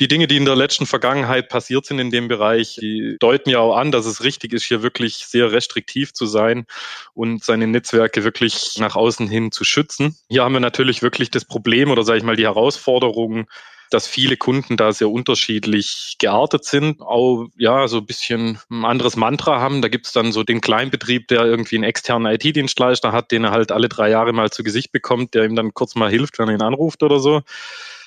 Die 0.00 0.08
Dinge, 0.08 0.26
die 0.26 0.36
in 0.36 0.44
der 0.44 0.56
letzten 0.56 0.86
Vergangenheit 0.86 1.48
passiert 1.48 1.86
sind 1.86 1.98
in 1.98 2.10
dem 2.10 2.28
Bereich, 2.28 2.76
die 2.80 3.16
deuten 3.20 3.50
ja 3.50 3.58
auch 3.58 3.76
an, 3.76 3.92
dass 3.92 4.06
es 4.06 4.22
richtig 4.24 4.52
ist, 4.52 4.64
hier 4.64 4.82
wirklich 4.82 5.26
sehr 5.26 5.52
restriktiv 5.52 6.12
zu 6.12 6.26
sein 6.26 6.66
und 7.14 7.44
seine 7.44 7.66
Netzwerke 7.66 8.24
wirklich 8.24 8.76
nach 8.78 8.96
außen 8.96 9.28
hin 9.28 9.52
zu 9.52 9.64
schützen. 9.64 10.16
Hier 10.28 10.44
haben 10.44 10.52
wir 10.52 10.60
natürlich 10.60 11.02
wirklich 11.02 11.30
das 11.30 11.44
Problem 11.44 11.90
oder 11.90 12.04
sage 12.04 12.18
ich 12.18 12.24
mal 12.24 12.36
die 12.36 12.44
Herausforderung, 12.44 13.46
dass 13.92 14.06
viele 14.06 14.36
Kunden 14.36 14.76
da 14.76 14.92
sehr 14.92 15.10
unterschiedlich 15.10 16.16
geartet 16.18 16.64
sind, 16.64 17.02
auch 17.02 17.46
ja 17.56 17.88
so 17.88 17.98
ein 17.98 18.06
bisschen 18.06 18.58
ein 18.70 18.84
anderes 18.84 19.16
Mantra 19.16 19.60
haben. 19.60 19.82
Da 19.82 19.88
gibt 19.88 20.06
es 20.06 20.12
dann 20.12 20.32
so 20.32 20.42
den 20.42 20.60
Kleinbetrieb, 20.60 21.28
der 21.28 21.44
irgendwie 21.44 21.76
einen 21.76 21.84
externen 21.84 22.32
IT-Dienstleister 22.32 23.12
hat, 23.12 23.30
den 23.30 23.44
er 23.44 23.50
halt 23.50 23.72
alle 23.72 23.88
drei 23.88 24.10
Jahre 24.10 24.32
mal 24.32 24.50
zu 24.50 24.62
Gesicht 24.62 24.92
bekommt, 24.92 25.34
der 25.34 25.44
ihm 25.44 25.56
dann 25.56 25.74
kurz 25.74 25.94
mal 25.94 26.10
hilft, 26.10 26.38
wenn 26.38 26.48
er 26.48 26.54
ihn 26.54 26.62
anruft 26.62 27.02
oder 27.02 27.20
so. 27.20 27.42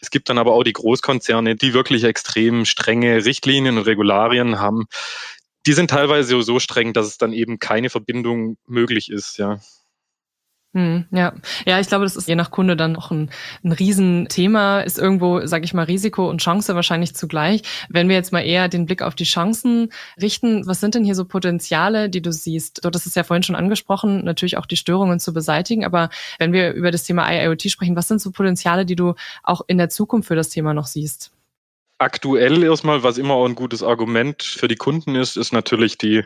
Es 0.01 0.09
gibt 0.09 0.29
dann 0.29 0.37
aber 0.37 0.53
auch 0.53 0.63
die 0.63 0.73
Großkonzerne, 0.73 1.55
die 1.55 1.73
wirklich 1.73 2.03
extrem 2.03 2.65
strenge 2.65 3.25
Richtlinien 3.25 3.77
und 3.77 3.85
Regularien 3.85 4.59
haben. 4.59 4.85
Die 5.65 5.73
sind 5.73 5.89
teilweise 5.89 6.41
so 6.41 6.59
streng, 6.59 6.93
dass 6.93 7.07
es 7.07 7.17
dann 7.17 7.33
eben 7.33 7.59
keine 7.59 7.89
Verbindung 7.89 8.57
möglich 8.67 9.09
ist, 9.09 9.37
ja. 9.37 9.59
Hm, 10.75 11.05
ja, 11.11 11.31
ja, 11.65 11.79
ich 11.79 11.87
glaube, 11.87 12.03
das 12.03 12.17
ist 12.17 12.27
je 12.27 12.35
nach 12.35 12.51
Kunde 12.51 12.75
dann 12.75 12.97
auch 12.97 13.09
ein, 13.09 13.29
ein 13.63 13.71
Riesenthema, 13.71 14.81
ist 14.81 14.99
irgendwo, 14.99 15.45
sage 15.47 15.63
ich 15.63 15.73
mal, 15.73 15.83
Risiko 15.83 16.29
und 16.29 16.41
Chance 16.41 16.75
wahrscheinlich 16.75 17.15
zugleich. 17.15 17.61
Wenn 17.87 18.09
wir 18.09 18.15
jetzt 18.15 18.33
mal 18.33 18.41
eher 18.41 18.67
den 18.67 18.85
Blick 18.85 19.01
auf 19.01 19.15
die 19.15 19.23
Chancen 19.23 19.87
richten, 20.21 20.67
was 20.67 20.81
sind 20.81 20.93
denn 20.93 21.05
hier 21.05 21.15
so 21.15 21.23
Potenziale, 21.23 22.09
die 22.09 22.21
du 22.21 22.33
siehst? 22.33 22.83
Du 22.83 22.87
hattest 22.87 23.07
es 23.07 23.15
ja 23.15 23.23
vorhin 23.23 23.43
schon 23.43 23.55
angesprochen, 23.55 24.25
natürlich 24.25 24.57
auch 24.57 24.65
die 24.65 24.75
Störungen 24.75 25.21
zu 25.21 25.33
beseitigen, 25.33 25.85
aber 25.85 26.09
wenn 26.39 26.51
wir 26.51 26.73
über 26.73 26.91
das 26.91 27.05
Thema 27.05 27.25
IIoT 27.31 27.71
sprechen, 27.71 27.95
was 27.95 28.09
sind 28.09 28.19
so 28.19 28.31
Potenziale, 28.31 28.85
die 28.85 28.97
du 28.97 29.13
auch 29.43 29.61
in 29.67 29.77
der 29.77 29.87
Zukunft 29.87 30.27
für 30.27 30.35
das 30.35 30.49
Thema 30.49 30.73
noch 30.73 30.87
siehst? 30.87 31.34
Aktuell 31.97 32.61
erstmal, 32.61 33.03
was 33.03 33.17
immer 33.17 33.35
auch 33.35 33.45
ein 33.45 33.55
gutes 33.55 33.81
Argument 33.81 34.43
für 34.43 34.67
die 34.67 34.75
Kunden 34.75 35.15
ist, 35.15 35.37
ist 35.37 35.53
natürlich 35.53 35.97
die 35.97 36.23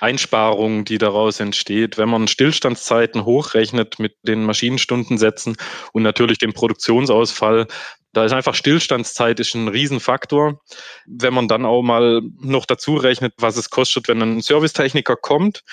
Einsparung, 0.00 0.84
die 0.84 0.98
daraus 0.98 1.40
entsteht. 1.40 1.98
Wenn 1.98 2.08
man 2.08 2.28
Stillstandszeiten 2.28 3.24
hochrechnet 3.24 3.98
mit 3.98 4.14
den 4.22 4.44
Maschinenstundensätzen 4.44 5.56
und 5.92 6.04
natürlich 6.04 6.38
dem 6.38 6.52
Produktionsausfall, 6.52 7.66
da 8.12 8.24
ist 8.24 8.32
einfach 8.32 8.54
Stillstandszeit 8.54 9.40
ist 9.40 9.54
ein 9.54 9.68
Riesenfaktor. 9.68 10.60
Wenn 11.06 11.34
man 11.34 11.48
dann 11.48 11.66
auch 11.66 11.82
mal 11.82 12.22
noch 12.40 12.64
dazu 12.64 12.94
rechnet, 12.94 13.34
was 13.38 13.56
es 13.56 13.70
kostet, 13.70 14.06
wenn 14.06 14.22
ein 14.22 14.40
Servicetechniker 14.40 15.16
kommt, 15.16 15.64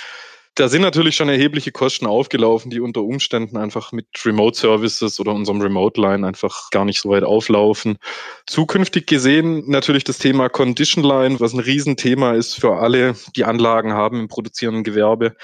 da 0.55 0.69
sind 0.69 0.81
natürlich 0.81 1.17
schon 1.17 1.27
erhebliche 1.27 1.73
Kosten 1.73 2.05
aufgelaufen, 2.05 2.71
die 2.71 2.79
unter 2.79 3.01
Umständen 3.01 3.57
einfach 3.57 3.91
mit 3.91 4.07
Remote 4.25 4.57
Services 4.57 5.19
oder 5.19 5.33
unserem 5.33 5.61
Remote 5.61 5.99
Line 5.99 6.25
einfach 6.25 6.69
gar 6.71 6.85
nicht 6.85 7.01
so 7.01 7.09
weit 7.09 7.23
auflaufen. 7.23 7.97
Zukünftig 8.47 9.05
gesehen 9.05 9.69
natürlich 9.69 10.05
das 10.05 10.17
Thema 10.17 10.47
Condition 10.47 11.03
Line, 11.03 11.41
was 11.41 11.53
ein 11.53 11.59
Riesenthema 11.59 12.33
ist 12.33 12.55
für 12.55 12.77
alle, 12.77 13.15
die 13.35 13.43
Anlagen 13.43 13.93
haben 13.93 14.21
im 14.21 14.27
produzierenden 14.29 14.85
Gewerbe. 14.85 15.35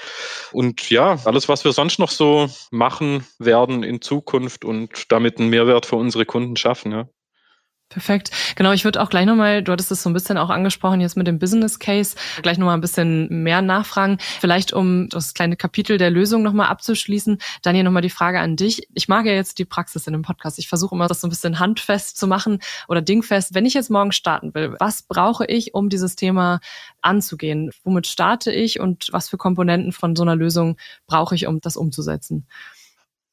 Und 0.50 0.88
ja, 0.88 1.18
alles, 1.26 1.46
was 1.46 1.64
wir 1.64 1.72
sonst 1.72 1.98
noch 1.98 2.10
so 2.10 2.48
machen 2.70 3.26
werden 3.38 3.82
in 3.82 4.00
Zukunft 4.00 4.64
und 4.64 5.12
damit 5.12 5.38
einen 5.38 5.50
Mehrwert 5.50 5.84
für 5.84 5.96
unsere 5.96 6.24
Kunden 6.24 6.56
schaffen, 6.56 6.90
ja. 6.90 7.08
Perfekt. 7.92 8.30
Genau, 8.56 8.72
ich 8.72 8.84
würde 8.84 9.02
auch 9.02 9.10
gleich 9.10 9.26
nochmal, 9.26 9.62
du 9.62 9.70
hattest 9.70 9.92
es 9.92 10.02
so 10.02 10.08
ein 10.08 10.14
bisschen 10.14 10.38
auch 10.38 10.48
angesprochen 10.48 11.02
jetzt 11.02 11.14
mit 11.14 11.26
dem 11.26 11.38
Business 11.38 11.78
Case, 11.78 12.16
gleich 12.40 12.56
nochmal 12.56 12.74
ein 12.74 12.80
bisschen 12.80 13.28
mehr 13.42 13.60
nachfragen. 13.60 14.16
Vielleicht 14.40 14.72
um 14.72 15.10
das 15.10 15.34
kleine 15.34 15.56
Kapitel 15.56 15.98
der 15.98 16.08
Lösung 16.08 16.42
nochmal 16.42 16.68
abzuschließen. 16.68 17.36
Daniel, 17.60 17.84
nochmal 17.84 18.00
die 18.00 18.08
Frage 18.08 18.40
an 18.40 18.56
dich. 18.56 18.88
Ich 18.94 19.08
mag 19.08 19.26
ja 19.26 19.32
jetzt 19.32 19.58
die 19.58 19.66
Praxis 19.66 20.06
in 20.06 20.14
dem 20.14 20.22
Podcast. 20.22 20.58
Ich 20.58 20.68
versuche 20.68 20.94
immer, 20.94 21.06
das 21.06 21.20
so 21.20 21.26
ein 21.26 21.30
bisschen 21.30 21.58
handfest 21.58 22.16
zu 22.16 22.26
machen 22.26 22.60
oder 22.88 23.02
dingfest. 23.02 23.52
Wenn 23.52 23.66
ich 23.66 23.74
jetzt 23.74 23.90
morgen 23.90 24.12
starten 24.12 24.54
will, 24.54 24.74
was 24.78 25.02
brauche 25.02 25.44
ich, 25.44 25.74
um 25.74 25.90
dieses 25.90 26.16
Thema 26.16 26.60
anzugehen? 27.02 27.72
Womit 27.84 28.06
starte 28.06 28.52
ich 28.52 28.80
und 28.80 29.08
was 29.12 29.28
für 29.28 29.36
Komponenten 29.36 29.92
von 29.92 30.16
so 30.16 30.22
einer 30.22 30.34
Lösung 30.34 30.78
brauche 31.06 31.34
ich, 31.34 31.46
um 31.46 31.60
das 31.60 31.76
umzusetzen? 31.76 32.46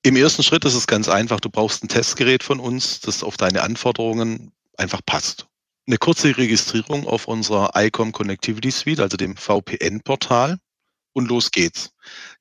Im 0.01 0.15
ersten 0.15 0.43
Schritt 0.43 0.63
ist 0.63 0.75
es 0.75 0.87
ganz 0.87 1.09
einfach. 1.09 1.41
Du 1.41 1.49
brauchst 1.49 1.83
ein 1.83 1.89
Testgerät 1.89 2.41
von 2.41 2.61
uns, 2.61 3.01
das 3.01 3.21
auf 3.21 3.35
deine 3.35 3.63
Anforderungen 3.63 4.53
einfach 4.77 5.01
passt. 5.05 5.47
Eine 5.87 5.97
kurze 5.97 6.37
Registrierung 6.37 7.05
auf 7.05 7.27
unserer 7.27 7.71
ICOM 7.75 8.13
Connectivity 8.13 8.71
Suite, 8.71 9.01
also 9.01 9.17
dem 9.17 9.35
VPN-Portal. 9.35 10.57
Und 11.11 11.27
los 11.27 11.51
geht's. 11.51 11.91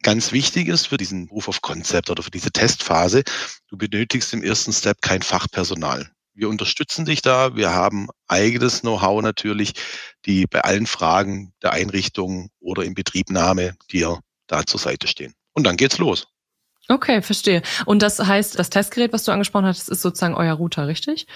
Ganz 0.02 0.30
wichtig 0.30 0.68
ist 0.68 0.86
für 0.86 0.98
diesen 0.98 1.26
Proof 1.26 1.48
of 1.48 1.60
Concept 1.60 2.10
oder 2.10 2.22
für 2.22 2.30
diese 2.30 2.52
Testphase, 2.52 3.24
du 3.66 3.76
benötigst 3.76 4.32
im 4.34 4.44
ersten 4.44 4.72
Step 4.72 5.00
kein 5.00 5.22
Fachpersonal. 5.22 6.08
Wir 6.34 6.48
unterstützen 6.48 7.06
dich 7.06 7.22
da. 7.22 7.56
Wir 7.56 7.72
haben 7.72 8.08
eigenes 8.28 8.82
Know-how 8.82 9.20
natürlich, 9.20 9.72
die 10.26 10.46
bei 10.46 10.60
allen 10.60 10.86
Fragen 10.86 11.52
der 11.62 11.72
Einrichtung 11.72 12.50
oder 12.60 12.84
in 12.84 12.94
Betriebnahme 12.94 13.74
dir 13.90 14.20
da 14.46 14.64
zur 14.64 14.78
Seite 14.78 15.08
stehen. 15.08 15.34
Und 15.54 15.64
dann 15.64 15.76
geht's 15.76 15.98
los. 15.98 16.28
Okay, 16.88 17.20
verstehe. 17.20 17.62
Und 17.84 18.02
das 18.02 18.18
heißt, 18.18 18.58
das 18.58 18.70
Testgerät, 18.70 19.12
was 19.12 19.24
du 19.24 19.32
angesprochen 19.32 19.66
hast, 19.66 19.88
ist 19.88 20.02
sozusagen 20.02 20.34
euer 20.34 20.54
Router, 20.54 20.86
richtig? 20.86 21.26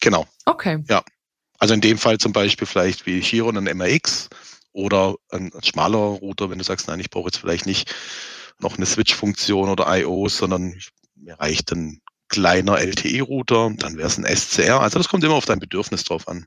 Genau. 0.00 0.26
Okay. 0.44 0.84
Ja. 0.88 1.02
Also 1.58 1.74
in 1.74 1.80
dem 1.80 1.98
Fall 1.98 2.18
zum 2.18 2.32
Beispiel 2.32 2.66
vielleicht 2.66 3.06
wie 3.06 3.20
Chiron 3.20 3.56
ein 3.56 3.76
MRX 3.76 4.28
oder 4.72 5.16
ein, 5.30 5.50
schmaler 5.62 5.98
Router, 5.98 6.50
wenn 6.50 6.58
du 6.58 6.64
sagst, 6.64 6.86
nein, 6.86 7.00
ich 7.00 7.10
brauche 7.10 7.28
jetzt 7.28 7.38
vielleicht 7.38 7.66
nicht 7.66 7.94
noch 8.60 8.76
eine 8.76 8.86
Switch-Funktion 8.86 9.68
oder 9.68 9.86
I.O., 9.88 10.28
sondern 10.28 10.74
mir 11.16 11.40
reicht 11.40 11.72
ein 11.72 12.00
kleiner 12.28 12.78
LTE-Router, 12.78 13.72
dann 13.76 13.96
wäre 13.96 14.06
es 14.06 14.18
ein 14.18 14.36
SCR. 14.36 14.80
Also 14.80 14.98
das 14.98 15.08
kommt 15.08 15.24
immer 15.24 15.34
auf 15.34 15.46
dein 15.46 15.58
Bedürfnis 15.58 16.04
drauf 16.04 16.28
an. 16.28 16.46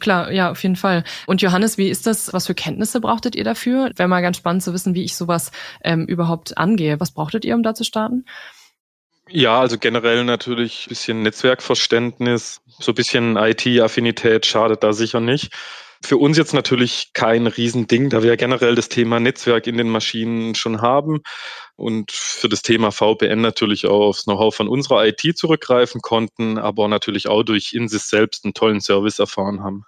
Klar, 0.00 0.30
ja, 0.32 0.50
auf 0.50 0.62
jeden 0.62 0.76
Fall. 0.76 1.02
Und 1.26 1.42
Johannes, 1.42 1.78
wie 1.78 1.88
ist 1.88 2.06
das? 2.06 2.32
Was 2.32 2.46
für 2.46 2.54
Kenntnisse 2.54 3.00
brauchtet 3.00 3.34
ihr 3.34 3.44
dafür? 3.44 3.90
Wäre 3.96 4.08
mal 4.08 4.20
ganz 4.20 4.36
spannend 4.36 4.62
zu 4.62 4.72
wissen, 4.72 4.94
wie 4.94 5.04
ich 5.04 5.16
sowas 5.16 5.50
ähm, 5.82 6.06
überhaupt 6.06 6.58
angehe. 6.58 7.00
Was 7.00 7.12
brauchtet 7.12 7.44
ihr, 7.44 7.54
um 7.54 7.62
da 7.62 7.74
zu 7.74 7.84
starten? 7.84 8.24
Ja, 9.30 9.60
also 9.60 9.78
generell 9.78 10.24
natürlich 10.24 10.86
bisschen 10.88 11.22
Netzwerkverständnis, 11.22 12.62
so 12.78 12.94
bisschen 12.94 13.36
IT-Affinität 13.36 14.46
schadet 14.46 14.82
da 14.82 14.92
sicher 14.92 15.20
nicht. 15.20 15.52
Für 16.02 16.16
uns 16.16 16.36
jetzt 16.36 16.54
natürlich 16.54 17.10
kein 17.12 17.46
Riesending, 17.46 18.08
da 18.10 18.22
wir 18.22 18.36
generell 18.36 18.74
das 18.74 18.88
Thema 18.88 19.18
Netzwerk 19.20 19.66
in 19.66 19.76
den 19.76 19.88
Maschinen 19.88 20.54
schon 20.54 20.80
haben 20.80 21.20
und 21.76 22.12
für 22.12 22.48
das 22.48 22.62
Thema 22.62 22.92
VPN 22.92 23.40
natürlich 23.40 23.86
auch 23.86 24.06
aufs 24.08 24.24
Know-how 24.24 24.54
von 24.54 24.68
unserer 24.68 25.06
IT 25.06 25.36
zurückgreifen 25.36 26.00
konnten, 26.00 26.58
aber 26.58 26.88
natürlich 26.88 27.28
auch 27.28 27.42
durch 27.42 27.72
Insys 27.72 28.08
selbst 28.08 28.44
einen 28.44 28.54
tollen 28.54 28.80
Service 28.80 29.18
erfahren 29.18 29.62
haben. 29.62 29.84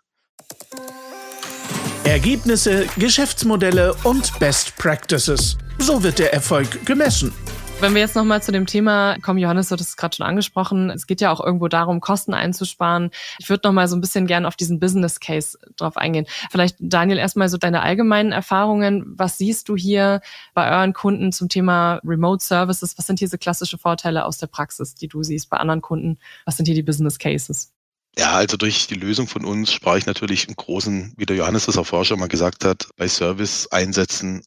Ergebnisse, 2.04 2.86
Geschäftsmodelle 2.98 3.94
und 4.02 4.36
Best 4.40 4.76
Practices. 4.76 5.56
So 5.78 6.02
wird 6.02 6.18
der 6.18 6.32
Erfolg 6.32 6.84
gemessen. 6.84 7.32
Wenn 7.80 7.94
wir 7.94 8.02
jetzt 8.02 8.14
nochmal 8.14 8.42
zu 8.42 8.52
dem 8.52 8.66
Thema 8.66 9.16
kommen, 9.22 9.38
Johannes, 9.38 9.68
du 9.70 9.74
hast 9.74 9.80
es 9.80 9.96
gerade 9.96 10.14
schon 10.14 10.26
angesprochen, 10.26 10.90
es 10.90 11.06
geht 11.06 11.22
ja 11.22 11.32
auch 11.32 11.40
irgendwo 11.40 11.66
darum, 11.66 12.02
Kosten 12.02 12.34
einzusparen. 12.34 13.10
Ich 13.38 13.48
würde 13.48 13.66
nochmal 13.66 13.88
so 13.88 13.96
ein 13.96 14.02
bisschen 14.02 14.26
gerne 14.26 14.46
auf 14.46 14.54
diesen 14.54 14.78
Business 14.78 15.18
Case 15.18 15.58
drauf 15.76 15.96
eingehen. 15.96 16.26
Vielleicht, 16.50 16.76
Daniel, 16.78 17.16
erstmal 17.16 17.48
so 17.48 17.56
deine 17.56 17.80
allgemeinen 17.80 18.32
Erfahrungen. 18.32 19.04
Was 19.16 19.38
siehst 19.38 19.70
du 19.70 19.76
hier 19.76 20.20
bei 20.52 20.70
euren 20.70 20.92
Kunden 20.92 21.32
zum 21.32 21.48
Thema 21.48 22.02
Remote 22.04 22.44
Services? 22.44 22.98
Was 22.98 23.06
sind 23.06 23.18
diese 23.18 23.38
klassische 23.38 23.78
Vorteile 23.78 24.26
aus 24.26 24.36
der 24.36 24.48
Praxis, 24.48 24.94
die 24.94 25.08
du 25.08 25.22
siehst 25.22 25.48
bei 25.48 25.56
anderen 25.56 25.80
Kunden? 25.80 26.18
Was 26.44 26.58
sind 26.58 26.66
hier 26.66 26.74
die 26.74 26.82
Business 26.82 27.18
Cases? 27.18 27.72
Ja, 28.18 28.32
also 28.32 28.58
durch 28.58 28.88
die 28.88 28.94
Lösung 28.94 29.26
von 29.26 29.46
uns 29.46 29.72
spare 29.72 29.96
ich 29.96 30.04
natürlich 30.04 30.48
im 30.48 30.54
Großen, 30.54 31.14
wie 31.16 31.24
der 31.24 31.36
Johannes 31.36 31.64
das 31.64 31.78
auch 31.78 31.86
vorher 31.86 32.04
schon 32.04 32.20
mal 32.20 32.28
gesagt 32.28 32.66
hat, 32.66 32.90
bei 32.98 33.08
Service-Einsätzen 33.08 34.42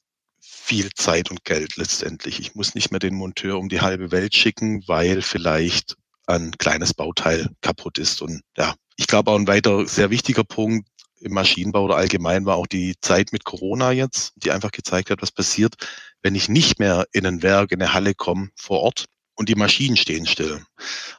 viel 0.63 0.91
Zeit 0.93 1.29
und 1.29 1.43
Geld 1.43 1.75
letztendlich. 1.75 2.39
Ich 2.39 2.55
muss 2.55 2.73
nicht 2.73 2.89
mehr 2.91 2.99
den 2.99 3.15
Monteur 3.15 3.59
um 3.59 3.67
die 3.67 3.81
halbe 3.81 4.11
Welt 4.11 4.33
schicken, 4.33 4.87
weil 4.87 5.21
vielleicht 5.21 5.97
ein 6.25 6.51
kleines 6.57 6.93
Bauteil 6.93 7.49
kaputt 7.61 7.97
ist. 7.97 8.21
Und 8.21 8.41
ja, 8.57 8.73
ich 8.95 9.07
glaube 9.07 9.31
auch 9.31 9.35
ein 9.35 9.47
weiter 9.47 9.85
sehr 9.85 10.09
wichtiger 10.09 10.45
Punkt 10.45 10.87
im 11.19 11.33
Maschinenbau 11.33 11.83
oder 11.83 11.97
allgemein 11.97 12.45
war 12.45 12.55
auch 12.55 12.67
die 12.67 12.95
Zeit 13.01 13.33
mit 13.33 13.43
Corona 13.43 13.91
jetzt, 13.91 14.31
die 14.37 14.51
einfach 14.51 14.71
gezeigt 14.71 15.09
hat, 15.09 15.21
was 15.21 15.31
passiert, 15.31 15.75
wenn 16.21 16.35
ich 16.35 16.47
nicht 16.47 16.79
mehr 16.79 17.05
in 17.11 17.25
ein 17.25 17.43
Werk, 17.43 17.73
in 17.73 17.81
eine 17.81 17.93
Halle 17.93 18.13
komme 18.13 18.49
vor 18.55 18.81
Ort 18.81 19.05
und 19.35 19.49
die 19.49 19.55
Maschinen 19.55 19.97
stehen 19.97 20.25
still. 20.25 20.63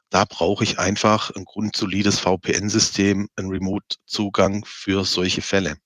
Da 0.09 0.25
brauche 0.25 0.65
ich 0.65 0.79
einfach 0.79 1.31
ein 1.35 1.45
grundsolides 1.45 2.19
VPN-System, 2.21 3.29
einen 3.37 3.51
Remote-Zugang 3.51 4.65
für 4.67 5.05
solche 5.05 5.43
Fälle. 5.43 5.77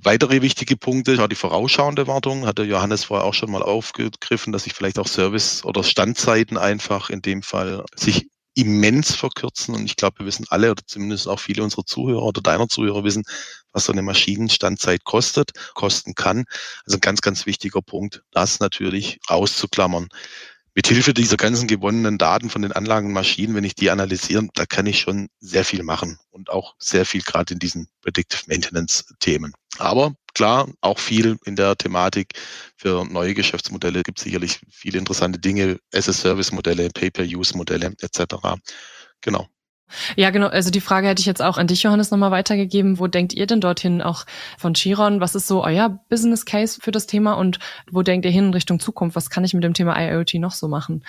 Weitere 0.00 0.42
wichtige 0.42 0.76
Punkte, 0.76 1.26
die 1.28 1.34
vorausschauende 1.34 2.06
Wartung, 2.06 2.46
hat 2.46 2.58
der 2.58 2.66
Johannes 2.66 3.04
vorher 3.04 3.26
auch 3.26 3.34
schon 3.34 3.50
mal 3.50 3.62
aufgegriffen, 3.64 4.52
dass 4.52 4.62
sich 4.62 4.72
vielleicht 4.72 4.98
auch 5.00 5.08
Service- 5.08 5.64
oder 5.64 5.82
Standzeiten 5.82 6.56
einfach 6.56 7.10
in 7.10 7.20
dem 7.20 7.42
Fall 7.42 7.84
sich 7.96 8.28
immens 8.54 9.16
verkürzen. 9.16 9.74
Und 9.74 9.84
ich 9.84 9.96
glaube, 9.96 10.20
wir 10.20 10.26
wissen 10.26 10.46
alle, 10.50 10.70
oder 10.70 10.82
zumindest 10.86 11.26
auch 11.26 11.40
viele 11.40 11.64
unserer 11.64 11.84
Zuhörer 11.84 12.22
oder 12.22 12.40
deiner 12.40 12.68
Zuhörer 12.68 13.02
wissen, 13.02 13.24
was 13.72 13.86
so 13.86 13.92
eine 13.92 14.02
Maschinenstandzeit 14.02 15.02
kostet, 15.02 15.50
kosten 15.74 16.14
kann. 16.14 16.44
Also 16.86 16.98
ein 16.98 17.00
ganz, 17.00 17.20
ganz 17.20 17.46
wichtiger 17.46 17.82
Punkt, 17.82 18.22
das 18.30 18.60
natürlich 18.60 19.18
auszuklammern 19.26 20.08
mit 20.78 20.86
Hilfe 20.86 21.12
dieser 21.12 21.36
ganzen 21.36 21.66
gewonnenen 21.66 22.18
Daten 22.18 22.50
von 22.50 22.62
den 22.62 22.70
Anlagen 22.70 23.08
und 23.08 23.12
Maschinen, 23.12 23.56
wenn 23.56 23.64
ich 23.64 23.74
die 23.74 23.90
analysiere, 23.90 24.46
da 24.54 24.64
kann 24.64 24.86
ich 24.86 25.00
schon 25.00 25.28
sehr 25.40 25.64
viel 25.64 25.82
machen 25.82 26.20
und 26.30 26.50
auch 26.50 26.76
sehr 26.78 27.04
viel 27.04 27.20
gerade 27.22 27.54
in 27.54 27.58
diesen 27.58 27.88
Predictive 28.00 28.42
Maintenance 28.46 29.12
Themen. 29.18 29.54
Aber 29.78 30.14
klar, 30.34 30.68
auch 30.80 31.00
viel 31.00 31.36
in 31.44 31.56
der 31.56 31.76
Thematik 31.76 32.34
für 32.76 33.04
neue 33.04 33.34
Geschäftsmodelle 33.34 34.04
gibt 34.04 34.18
es 34.18 34.24
sicherlich 34.24 34.60
viele 34.70 35.00
interessante 35.00 35.40
Dinge, 35.40 35.80
as-a-Service-Modelle, 35.92 36.90
Pay-per-Use-Modelle 36.90 37.94
etc. 38.00 38.36
Genau. 39.20 39.48
Ja, 40.16 40.30
genau. 40.30 40.48
Also 40.48 40.70
die 40.70 40.80
Frage 40.80 41.08
hätte 41.08 41.20
ich 41.20 41.26
jetzt 41.26 41.42
auch 41.42 41.58
an 41.58 41.66
dich, 41.66 41.82
Johannes, 41.82 42.10
nochmal 42.10 42.30
weitergegeben. 42.30 42.98
Wo 42.98 43.06
denkt 43.06 43.32
ihr 43.32 43.46
denn 43.46 43.60
dorthin 43.60 44.02
auch 44.02 44.24
von 44.58 44.74
Chiron? 44.74 45.20
Was 45.20 45.34
ist 45.34 45.46
so 45.46 45.64
euer 45.64 46.00
Business 46.08 46.44
Case 46.44 46.80
für 46.82 46.90
das 46.90 47.06
Thema 47.06 47.34
und 47.34 47.58
wo 47.90 48.02
denkt 48.02 48.24
ihr 48.24 48.32
hin 48.32 48.46
in 48.46 48.54
Richtung 48.54 48.80
Zukunft? 48.80 49.16
Was 49.16 49.30
kann 49.30 49.44
ich 49.44 49.54
mit 49.54 49.64
dem 49.64 49.74
Thema 49.74 49.98
IoT 49.98 50.34
noch 50.34 50.52
so 50.52 50.68
machen? 50.68 51.02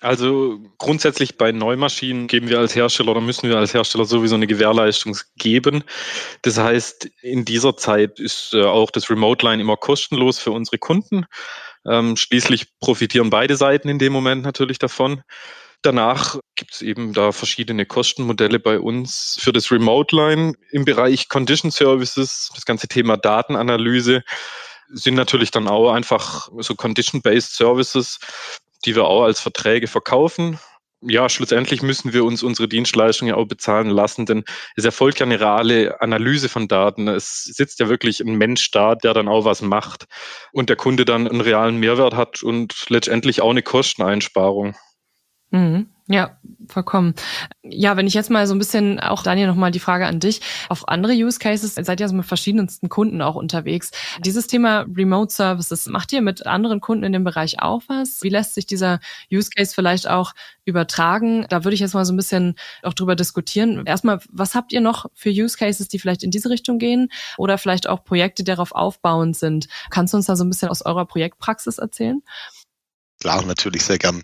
Also 0.00 0.58
grundsätzlich 0.78 1.36
bei 1.36 1.52
Neumaschinen 1.52 2.26
geben 2.26 2.48
wir 2.48 2.58
als 2.58 2.74
Hersteller 2.74 3.10
oder 3.10 3.20
müssen 3.20 3.50
wir 3.50 3.58
als 3.58 3.74
Hersteller 3.74 4.06
sowieso 4.06 4.34
eine 4.34 4.46
Gewährleistung 4.46 5.16
geben. 5.36 5.84
Das 6.40 6.56
heißt, 6.56 7.10
in 7.20 7.44
dieser 7.44 7.76
Zeit 7.76 8.18
ist 8.18 8.54
äh, 8.54 8.64
auch 8.64 8.90
das 8.90 9.10
Remote 9.10 9.44
Line 9.44 9.60
immer 9.60 9.76
kostenlos 9.76 10.38
für 10.38 10.52
unsere 10.52 10.78
Kunden. 10.78 11.26
Ähm, 11.86 12.16
schließlich 12.16 12.78
profitieren 12.78 13.28
beide 13.28 13.56
Seiten 13.56 13.90
in 13.90 13.98
dem 13.98 14.12
Moment 14.12 14.42
natürlich 14.42 14.78
davon. 14.78 15.22
Danach 15.82 16.38
gibt 16.56 16.74
es 16.74 16.82
eben 16.82 17.14
da 17.14 17.32
verschiedene 17.32 17.86
Kostenmodelle 17.86 18.58
bei 18.58 18.78
uns 18.78 19.38
für 19.40 19.52
das 19.52 19.70
Remote 19.70 20.14
Line 20.14 20.52
im 20.70 20.84
Bereich 20.84 21.28
Condition 21.28 21.70
Services, 21.70 22.50
das 22.54 22.66
ganze 22.66 22.86
Thema 22.86 23.16
Datenanalyse 23.16 24.22
sind 24.92 25.14
natürlich 25.14 25.50
dann 25.50 25.68
auch 25.68 25.92
einfach 25.92 26.48
so 26.58 26.74
Condition-Based 26.74 27.54
Services, 27.54 28.18
die 28.84 28.94
wir 28.94 29.04
auch 29.04 29.22
als 29.22 29.40
Verträge 29.40 29.86
verkaufen. 29.86 30.58
Ja, 31.02 31.30
schlussendlich 31.30 31.80
müssen 31.80 32.12
wir 32.12 32.24
uns 32.24 32.42
unsere 32.42 32.68
Dienstleistungen 32.68 33.30
ja 33.30 33.36
auch 33.36 33.46
bezahlen 33.46 33.88
lassen, 33.88 34.26
denn 34.26 34.44
es 34.76 34.84
erfolgt 34.84 35.20
ja 35.20 35.26
eine 35.26 35.40
reale 35.40 35.98
Analyse 36.02 36.50
von 36.50 36.68
Daten. 36.68 37.08
Es 37.08 37.44
sitzt 37.44 37.80
ja 37.80 37.88
wirklich 37.88 38.20
ein 38.20 38.34
Mensch 38.34 38.70
da, 38.70 38.94
der 38.96 39.14
dann 39.14 39.28
auch 39.28 39.46
was 39.46 39.62
macht 39.62 40.04
und 40.52 40.68
der 40.68 40.76
Kunde 40.76 41.06
dann 41.06 41.26
einen 41.26 41.40
realen 41.40 41.78
Mehrwert 41.78 42.14
hat 42.14 42.42
und 42.42 42.74
letztendlich 42.90 43.40
auch 43.40 43.50
eine 43.50 43.62
Kosteneinsparung. 43.62 44.76
Mhm. 45.50 45.86
Ja, 46.12 46.36
vollkommen. 46.66 47.14
Ja, 47.62 47.96
wenn 47.96 48.08
ich 48.08 48.14
jetzt 48.14 48.30
mal 48.30 48.44
so 48.48 48.54
ein 48.54 48.58
bisschen, 48.58 48.98
auch 48.98 49.22
Daniel, 49.22 49.46
nochmal 49.46 49.70
die 49.70 49.78
Frage 49.78 50.06
an 50.06 50.18
dich. 50.18 50.40
Auf 50.68 50.88
andere 50.88 51.12
Use 51.12 51.38
Cases 51.38 51.76
seid 51.76 52.00
ihr 52.00 52.04
also 52.06 52.16
mit 52.16 52.26
verschiedensten 52.26 52.88
Kunden 52.88 53.22
auch 53.22 53.36
unterwegs. 53.36 53.92
Dieses 54.24 54.48
Thema 54.48 54.86
Remote 54.92 55.32
Services, 55.32 55.86
macht 55.86 56.12
ihr 56.12 56.20
mit 56.20 56.46
anderen 56.48 56.80
Kunden 56.80 57.04
in 57.04 57.12
dem 57.12 57.22
Bereich 57.22 57.62
auch 57.62 57.82
was? 57.86 58.24
Wie 58.24 58.28
lässt 58.28 58.54
sich 58.54 58.66
dieser 58.66 58.98
Use 59.32 59.50
Case 59.50 59.72
vielleicht 59.72 60.08
auch 60.08 60.32
übertragen? 60.64 61.46
Da 61.48 61.62
würde 61.62 61.74
ich 61.74 61.80
jetzt 61.80 61.94
mal 61.94 62.04
so 62.04 62.12
ein 62.12 62.16
bisschen 62.16 62.56
auch 62.82 62.94
drüber 62.94 63.14
diskutieren. 63.14 63.86
Erstmal, 63.86 64.18
was 64.32 64.56
habt 64.56 64.72
ihr 64.72 64.80
noch 64.80 65.06
für 65.14 65.30
Use 65.30 65.56
Cases, 65.56 65.86
die 65.86 66.00
vielleicht 66.00 66.24
in 66.24 66.32
diese 66.32 66.50
Richtung 66.50 66.78
gehen? 66.80 67.08
Oder 67.38 67.56
vielleicht 67.56 67.88
auch 67.88 68.02
Projekte, 68.02 68.42
die 68.42 68.50
darauf 68.50 68.72
aufbauend 68.72 69.36
sind? 69.36 69.68
Kannst 69.90 70.12
du 70.12 70.16
uns 70.16 70.26
da 70.26 70.34
so 70.34 70.42
ein 70.42 70.50
bisschen 70.50 70.70
aus 70.70 70.84
eurer 70.84 71.06
Projektpraxis 71.06 71.78
erzählen? 71.78 72.20
Klar, 73.20 73.44
natürlich 73.44 73.84
sehr 73.84 73.98
gern. 73.98 74.22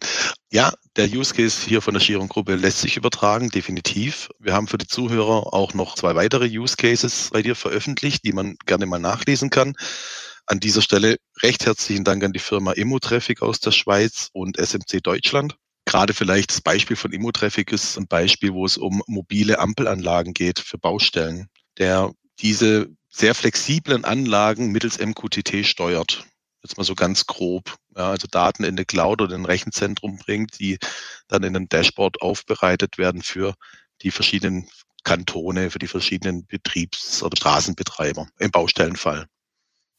Ja, 0.50 0.72
der 0.96 1.06
Use 1.10 1.34
Case 1.34 1.60
hier 1.66 1.82
von 1.82 1.92
der 1.92 2.02
Chiron-Gruppe 2.02 2.54
lässt 2.54 2.80
sich 2.80 2.96
übertragen, 2.96 3.50
definitiv. 3.50 4.30
Wir 4.38 4.54
haben 4.54 4.68
für 4.68 4.78
die 4.78 4.86
Zuhörer 4.86 5.52
auch 5.52 5.74
noch 5.74 5.96
zwei 5.96 6.14
weitere 6.14 6.46
Use 6.46 6.76
Cases 6.76 7.28
bei 7.30 7.42
dir 7.42 7.54
veröffentlicht, 7.54 8.24
die 8.24 8.32
man 8.32 8.56
gerne 8.64 8.86
mal 8.86 8.98
nachlesen 8.98 9.50
kann. 9.50 9.74
An 10.46 10.60
dieser 10.60 10.80
Stelle 10.80 11.18
recht 11.42 11.66
herzlichen 11.66 12.04
Dank 12.04 12.24
an 12.24 12.32
die 12.32 12.38
Firma 12.38 12.72
Immotraffic 12.72 13.42
aus 13.42 13.60
der 13.60 13.72
Schweiz 13.72 14.30
und 14.32 14.56
SMC 14.56 15.02
Deutschland. 15.02 15.56
Gerade 15.84 16.14
vielleicht 16.14 16.50
das 16.50 16.62
Beispiel 16.62 16.96
von 16.96 17.12
Immotraffic 17.12 17.72
ist 17.72 17.98
ein 17.98 18.06
Beispiel, 18.06 18.54
wo 18.54 18.64
es 18.64 18.78
um 18.78 19.02
mobile 19.06 19.58
Ampelanlagen 19.58 20.32
geht 20.32 20.58
für 20.58 20.78
Baustellen, 20.78 21.48
der 21.76 22.12
diese 22.40 22.88
sehr 23.10 23.34
flexiblen 23.34 24.06
Anlagen 24.06 24.72
mittels 24.72 24.98
MQTT 24.98 25.66
steuert 25.66 26.24
jetzt 26.62 26.76
mal 26.76 26.84
so 26.84 26.94
ganz 26.94 27.26
grob, 27.26 27.76
ja, 27.96 28.10
also 28.10 28.26
Daten 28.30 28.64
in 28.64 28.76
der 28.76 28.84
Cloud 28.84 29.20
oder 29.20 29.34
in 29.34 29.42
ein 29.42 29.46
Rechenzentrum 29.46 30.18
bringt, 30.18 30.58
die 30.58 30.78
dann 31.28 31.42
in 31.42 31.56
einem 31.56 31.68
Dashboard 31.68 32.20
aufbereitet 32.22 32.98
werden 32.98 33.22
für 33.22 33.54
die 34.02 34.10
verschiedenen 34.10 34.68
Kantone, 35.04 35.70
für 35.70 35.78
die 35.78 35.86
verschiedenen 35.86 36.46
Betriebs- 36.46 37.22
oder 37.22 37.36
Straßenbetreiber 37.36 38.26
im 38.38 38.50
Baustellenfall. 38.50 39.26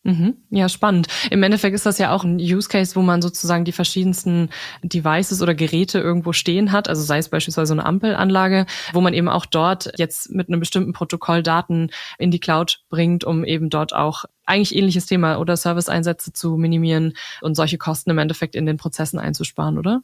Mhm. 0.07 0.37
Ja, 0.51 0.69
spannend. 0.69 1.07
Im 1.31 1.43
Endeffekt 1.43 1.75
ist 1.75 1.85
das 1.85 1.97
ja 1.97 2.13
auch 2.13 2.23
ein 2.23 2.37
Use 2.37 2.69
Case, 2.69 2.95
wo 2.95 3.01
man 3.01 3.21
sozusagen 3.21 3.65
die 3.65 3.73
verschiedensten 3.73 4.49
Devices 4.81 5.41
oder 5.41 5.53
Geräte 5.53 5.99
irgendwo 5.99 6.31
stehen 6.31 6.71
hat. 6.71 6.87
Also 6.87 7.01
sei 7.01 7.17
es 7.17 7.27
beispielsweise 7.27 7.73
eine 7.73 7.85
Ampelanlage, 7.85 8.67
wo 8.93 9.01
man 9.01 9.13
eben 9.13 9.27
auch 9.27 9.45
dort 9.45 9.91
jetzt 9.97 10.31
mit 10.31 10.47
einem 10.47 10.61
bestimmten 10.61 10.93
Protokoll 10.93 11.43
Daten 11.43 11.89
in 12.19 12.31
die 12.31 12.39
Cloud 12.39 12.83
bringt, 12.89 13.25
um 13.25 13.43
eben 13.43 13.69
dort 13.69 13.93
auch 13.93 14.23
eigentlich 14.45 14.73
ähnliches 14.77 15.07
Thema 15.07 15.39
oder 15.39 15.57
Serviceeinsätze 15.57 16.31
zu 16.31 16.55
minimieren 16.55 17.11
und 17.41 17.55
solche 17.55 17.77
Kosten 17.77 18.09
im 18.09 18.17
Endeffekt 18.17 18.55
in 18.55 18.65
den 18.65 18.77
Prozessen 18.77 19.19
einzusparen, 19.19 19.77
oder? 19.77 20.03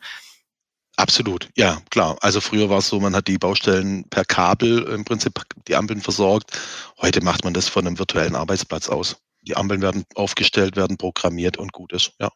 Absolut, 0.98 1.48
ja, 1.56 1.82
klar. 1.92 2.18
Also 2.20 2.42
früher 2.42 2.70
war 2.70 2.80
es 2.80 2.90
so, 2.90 3.00
man 3.00 3.16
hat 3.16 3.30
die 3.30 3.38
Baustellen 3.38 4.04
per 4.10 4.26
Kabel 4.26 4.84
im 4.84 5.06
Prinzip 5.06 5.40
die 5.70 5.78
Ampeln 5.78 6.02
versorgt. 6.02 6.60
Heute 7.02 7.24
macht 7.24 7.46
man 7.46 7.54
das 7.54 7.70
von 7.70 7.88
einem 7.88 7.98
virtuellen 7.98 8.36
Arbeitsplatz 8.36 8.90
aus 8.90 9.16
die 9.44 9.56
Ampeln 9.58 9.82
werden 9.82 10.06
aufgestellt, 10.16 10.76
werden 10.76 10.98
programmiert 10.98 11.58
und 11.58 11.74
gut 11.74 11.94
ist, 11.94 12.14
ja. 12.20 12.30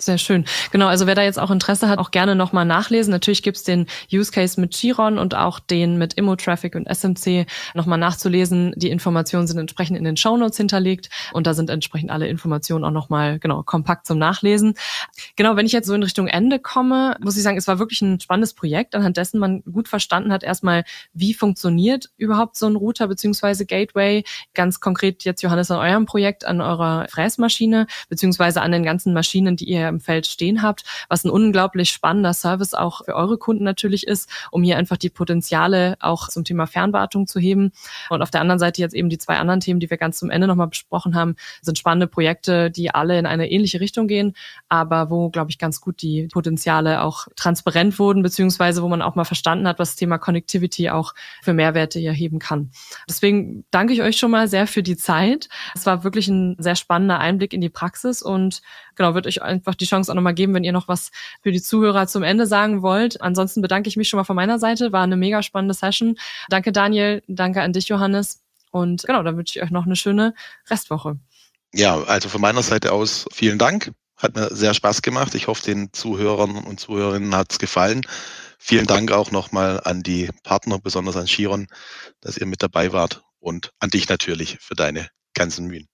Sehr 0.00 0.16
schön. 0.16 0.46
Genau, 0.72 0.86
also 0.86 1.06
wer 1.06 1.14
da 1.14 1.22
jetzt 1.22 1.38
auch 1.38 1.50
Interesse 1.50 1.86
hat, 1.88 1.98
auch 1.98 2.10
gerne 2.10 2.34
nochmal 2.34 2.64
nachlesen. 2.64 3.10
Natürlich 3.10 3.42
gibt's 3.42 3.64
den 3.64 3.86
Use 4.10 4.32
Case 4.32 4.58
mit 4.58 4.72
Chiron 4.72 5.18
und 5.18 5.34
auch 5.34 5.60
den 5.60 5.98
mit 5.98 6.14
Immotraffic 6.14 6.74
und 6.74 6.86
SMC 6.86 7.44
nochmal 7.74 7.98
nachzulesen. 7.98 8.72
Die 8.76 8.88
Informationen 8.88 9.46
sind 9.46 9.58
entsprechend 9.58 9.98
in 9.98 10.04
den 10.04 10.16
Show 10.16 10.38
Notes 10.38 10.56
hinterlegt 10.56 11.10
und 11.34 11.46
da 11.46 11.52
sind 11.52 11.68
entsprechend 11.68 12.10
alle 12.10 12.28
Informationen 12.28 12.84
auch 12.84 12.90
nochmal 12.90 13.38
genau 13.38 13.62
kompakt 13.62 14.06
zum 14.06 14.16
Nachlesen. 14.16 14.74
Genau, 15.36 15.56
wenn 15.56 15.66
ich 15.66 15.72
jetzt 15.72 15.86
so 15.86 15.94
in 15.94 16.02
Richtung 16.02 16.28
Ende 16.28 16.60
komme, 16.60 17.16
muss 17.20 17.36
ich 17.36 17.42
sagen, 17.42 17.58
es 17.58 17.68
war 17.68 17.78
wirklich 17.78 18.00
ein 18.00 18.20
spannendes 18.20 18.54
Projekt, 18.54 18.94
anhand 18.94 19.18
dessen 19.18 19.38
man 19.38 19.62
gut 19.64 19.86
verstanden 19.86 20.32
hat, 20.32 20.42
erstmal, 20.42 20.84
wie 21.12 21.34
funktioniert 21.34 22.08
überhaupt 22.16 22.56
so 22.56 22.66
ein 22.66 22.76
Router 22.76 23.06
beziehungsweise 23.06 23.66
Gateway. 23.66 24.24
Ganz 24.54 24.80
konkret 24.80 25.24
jetzt, 25.24 25.42
Johannes, 25.42 25.70
an 25.70 25.78
eurem 25.78 26.06
Projekt, 26.06 26.46
an 26.46 26.62
eurer 26.62 27.06
Fräsmaschine, 27.10 27.86
beziehungsweise 28.08 28.62
an 28.62 28.72
den 28.72 28.82
ganzen 28.82 29.12
Maschinen, 29.12 29.56
die 29.56 29.64
ihr 29.64 29.89
im 29.90 30.00
Feld 30.00 30.26
stehen 30.26 30.62
habt, 30.62 30.84
was 31.08 31.24
ein 31.24 31.30
unglaublich 31.30 31.90
spannender 31.90 32.32
Service 32.32 32.72
auch 32.72 33.04
für 33.04 33.14
eure 33.14 33.36
Kunden 33.36 33.64
natürlich 33.64 34.06
ist, 34.06 34.30
um 34.50 34.62
hier 34.62 34.78
einfach 34.78 34.96
die 34.96 35.10
Potenziale 35.10 35.96
auch 36.00 36.28
zum 36.28 36.44
Thema 36.44 36.66
Fernwartung 36.66 37.26
zu 37.26 37.38
heben. 37.38 37.72
Und 38.08 38.22
auf 38.22 38.30
der 38.30 38.40
anderen 38.40 38.58
Seite 38.58 38.80
jetzt 38.80 38.94
eben 38.94 39.10
die 39.10 39.18
zwei 39.18 39.36
anderen 39.36 39.60
Themen, 39.60 39.80
die 39.80 39.90
wir 39.90 39.98
ganz 39.98 40.18
zum 40.18 40.30
Ende 40.30 40.46
nochmal 40.46 40.68
besprochen 40.68 41.14
haben, 41.14 41.36
sind 41.60 41.78
spannende 41.78 42.06
Projekte, 42.06 42.70
die 42.70 42.94
alle 42.94 43.18
in 43.18 43.26
eine 43.26 43.50
ähnliche 43.50 43.80
Richtung 43.80 44.06
gehen, 44.06 44.34
aber 44.68 45.10
wo, 45.10 45.30
glaube 45.30 45.50
ich, 45.50 45.58
ganz 45.58 45.80
gut 45.80 46.02
die 46.02 46.28
Potenziale 46.32 47.02
auch 47.02 47.26
transparent 47.36 47.98
wurden, 47.98 48.22
beziehungsweise 48.22 48.82
wo 48.82 48.88
man 48.88 49.02
auch 49.02 49.14
mal 49.14 49.24
verstanden 49.24 49.66
hat, 49.68 49.78
was 49.78 49.90
das 49.90 49.96
Thema 49.96 50.18
Connectivity 50.18 50.90
auch 50.90 51.14
für 51.42 51.52
Mehrwerte 51.52 51.98
hier 51.98 52.12
heben 52.12 52.38
kann. 52.38 52.70
Deswegen 53.08 53.64
danke 53.70 53.92
ich 53.92 54.02
euch 54.02 54.16
schon 54.16 54.30
mal 54.30 54.48
sehr 54.48 54.66
für 54.66 54.82
die 54.82 54.96
Zeit. 54.96 55.48
Es 55.74 55.86
war 55.86 56.04
wirklich 56.04 56.28
ein 56.28 56.56
sehr 56.58 56.76
spannender 56.76 57.18
Einblick 57.18 57.52
in 57.52 57.60
die 57.60 57.68
Praxis 57.68 58.22
und 58.22 58.62
genau, 58.94 59.14
wird 59.14 59.26
euch 59.26 59.42
einfach 59.42 59.74
die 59.80 59.86
Chance 59.86 60.10
auch 60.10 60.16
nochmal 60.16 60.34
geben, 60.34 60.54
wenn 60.54 60.64
ihr 60.64 60.72
noch 60.72 60.88
was 60.88 61.10
für 61.42 61.52
die 61.52 61.62
Zuhörer 61.62 62.06
zum 62.06 62.22
Ende 62.22 62.46
sagen 62.46 62.82
wollt. 62.82 63.20
Ansonsten 63.20 63.62
bedanke 63.62 63.88
ich 63.88 63.96
mich 63.96 64.08
schon 64.08 64.18
mal 64.18 64.24
von 64.24 64.36
meiner 64.36 64.58
Seite. 64.58 64.92
War 64.92 65.02
eine 65.02 65.16
mega 65.16 65.42
spannende 65.42 65.74
Session. 65.74 66.16
Danke 66.48 66.72
Daniel, 66.72 67.22
danke 67.26 67.62
an 67.62 67.72
dich 67.72 67.88
Johannes. 67.88 68.42
Und 68.70 69.02
genau, 69.04 69.22
dann 69.22 69.36
wünsche 69.36 69.58
ich 69.58 69.64
euch 69.64 69.70
noch 69.70 69.86
eine 69.86 69.96
schöne 69.96 70.34
Restwoche. 70.68 71.18
Ja, 71.72 72.02
also 72.02 72.28
von 72.28 72.40
meiner 72.40 72.62
Seite 72.62 72.92
aus 72.92 73.26
vielen 73.32 73.58
Dank. 73.58 73.92
Hat 74.16 74.36
mir 74.36 74.54
sehr 74.54 74.74
Spaß 74.74 75.02
gemacht. 75.02 75.34
Ich 75.34 75.46
hoffe, 75.46 75.64
den 75.64 75.92
Zuhörern 75.92 76.56
und 76.56 76.78
Zuhörerinnen 76.78 77.34
hat 77.34 77.52
es 77.52 77.58
gefallen. 77.58 78.02
Vielen 78.58 78.86
Dank 78.86 79.12
auch 79.12 79.30
nochmal 79.30 79.80
an 79.84 80.02
die 80.02 80.28
Partner, 80.42 80.78
besonders 80.78 81.16
an 81.16 81.24
Chiron, 81.24 81.66
dass 82.20 82.36
ihr 82.36 82.46
mit 82.46 82.62
dabei 82.62 82.92
wart 82.92 83.22
und 83.38 83.72
an 83.78 83.88
dich 83.88 84.08
natürlich 84.08 84.58
für 84.60 84.74
deine 84.74 85.08
ganzen 85.32 85.66
Mühen. 85.66 85.88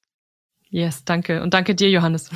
Yes, 0.69 1.05
danke. 1.05 1.43
Und 1.43 1.55
danke 1.55 1.77
dir, 1.77 1.91
Johannes. 1.91 2.31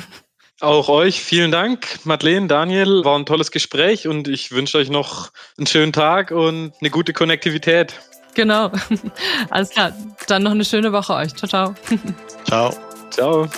Auch 0.61 0.89
euch 0.89 1.21
vielen 1.21 1.51
Dank, 1.51 1.99
Madeleine, 2.03 2.47
Daniel. 2.47 3.03
War 3.03 3.17
ein 3.17 3.25
tolles 3.25 3.51
Gespräch 3.51 4.07
und 4.07 4.27
ich 4.27 4.51
wünsche 4.51 4.77
euch 4.77 4.89
noch 4.89 5.31
einen 5.57 5.65
schönen 5.65 5.91
Tag 5.91 6.29
und 6.29 6.73
eine 6.79 6.89
gute 6.91 7.13
Konnektivität. 7.13 7.99
Genau. 8.35 8.71
Alles 9.49 9.71
klar. 9.71 9.91
Dann 10.27 10.43
noch 10.43 10.51
eine 10.51 10.63
schöne 10.63 10.93
Woche 10.93 11.15
euch. 11.15 11.35
Ciao, 11.35 11.49
ciao. 11.49 11.75
Ciao. 12.45 12.73
Ciao. 13.09 13.49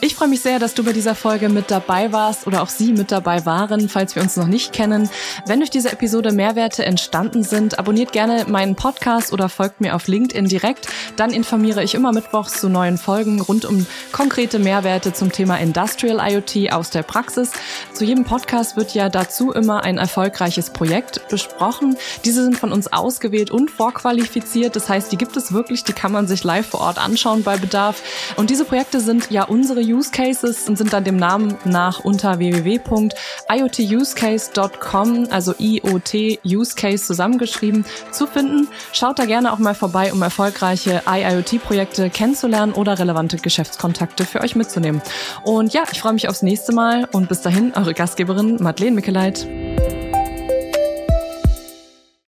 Ich 0.00 0.14
freue 0.14 0.28
mich 0.28 0.42
sehr, 0.42 0.60
dass 0.60 0.74
du 0.74 0.84
bei 0.84 0.92
dieser 0.92 1.16
Folge 1.16 1.48
mit 1.48 1.72
dabei 1.72 2.12
warst 2.12 2.46
oder 2.46 2.62
auch 2.62 2.68
Sie 2.68 2.92
mit 2.92 3.10
dabei 3.10 3.44
waren, 3.44 3.88
falls 3.88 4.14
wir 4.14 4.22
uns 4.22 4.36
noch 4.36 4.46
nicht 4.46 4.72
kennen. 4.72 5.10
Wenn 5.44 5.58
durch 5.58 5.70
diese 5.70 5.90
Episode 5.90 6.30
Mehrwerte 6.30 6.84
entstanden 6.84 7.42
sind, 7.42 7.80
abonniert 7.80 8.12
gerne 8.12 8.44
meinen 8.46 8.76
Podcast 8.76 9.32
oder 9.32 9.48
folgt 9.48 9.80
mir 9.80 9.96
auf 9.96 10.06
LinkedIn 10.06 10.46
direkt. 10.46 10.86
Dann 11.16 11.32
informiere 11.32 11.82
ich 11.82 11.96
immer 11.96 12.12
mittwochs 12.12 12.60
zu 12.60 12.68
neuen 12.68 12.96
Folgen 12.96 13.40
rund 13.40 13.64
um 13.64 13.86
konkrete 14.12 14.60
Mehrwerte 14.60 15.12
zum 15.12 15.32
Thema 15.32 15.56
Industrial 15.56 16.20
IoT 16.32 16.72
aus 16.72 16.90
der 16.90 17.02
Praxis. 17.02 17.50
Zu 17.92 18.04
jedem 18.04 18.22
Podcast 18.22 18.76
wird 18.76 18.94
ja 18.94 19.08
dazu 19.08 19.50
immer 19.50 19.82
ein 19.82 19.98
erfolgreiches 19.98 20.70
Projekt 20.70 21.26
besprochen. 21.28 21.96
Diese 22.24 22.44
sind 22.44 22.56
von 22.56 22.70
uns 22.70 22.92
ausgewählt 22.92 23.50
und 23.50 23.68
vorqualifiziert. 23.68 24.76
Das 24.76 24.88
heißt, 24.88 25.10
die 25.10 25.18
gibt 25.18 25.36
es 25.36 25.52
wirklich, 25.52 25.82
die 25.82 25.92
kann 25.92 26.12
man 26.12 26.28
sich 26.28 26.44
live 26.44 26.68
vor 26.68 26.82
Ort 26.82 26.98
anschauen 26.98 27.42
bei 27.42 27.56
Bedarf. 27.56 28.00
Und 28.36 28.50
diese 28.50 28.64
Projekte 28.64 29.00
sind 29.00 29.32
ja 29.32 29.42
unsere 29.42 29.87
Use 29.88 30.10
Cases 30.10 30.68
und 30.68 30.76
sind 30.76 30.92
dann 30.92 31.04
dem 31.04 31.16
Namen 31.16 31.56
nach 31.64 32.04
unter 32.04 32.38
www.iotusecase.com, 32.38 35.28
also 35.30 35.54
IoT 35.58 36.40
Use 36.44 36.74
Case 36.74 37.04
zusammengeschrieben, 37.04 37.86
zu 38.10 38.26
finden. 38.26 38.68
Schaut 38.92 39.18
da 39.18 39.24
gerne 39.24 39.52
auch 39.52 39.58
mal 39.58 39.74
vorbei, 39.74 40.12
um 40.12 40.20
erfolgreiche 40.22 41.02
IIoT-Projekte 41.08 42.10
kennenzulernen 42.10 42.72
oder 42.72 42.98
relevante 42.98 43.38
Geschäftskontakte 43.38 44.24
für 44.24 44.40
euch 44.40 44.56
mitzunehmen. 44.56 45.00
Und 45.44 45.72
ja, 45.72 45.84
ich 45.90 46.00
freue 46.00 46.12
mich 46.12 46.28
aufs 46.28 46.42
nächste 46.42 46.72
Mal 46.72 47.08
und 47.12 47.28
bis 47.28 47.40
dahin 47.40 47.72
eure 47.74 47.94
Gastgeberin 47.94 48.56
Madeleine 48.60 48.96
Mickeleit. 48.96 49.46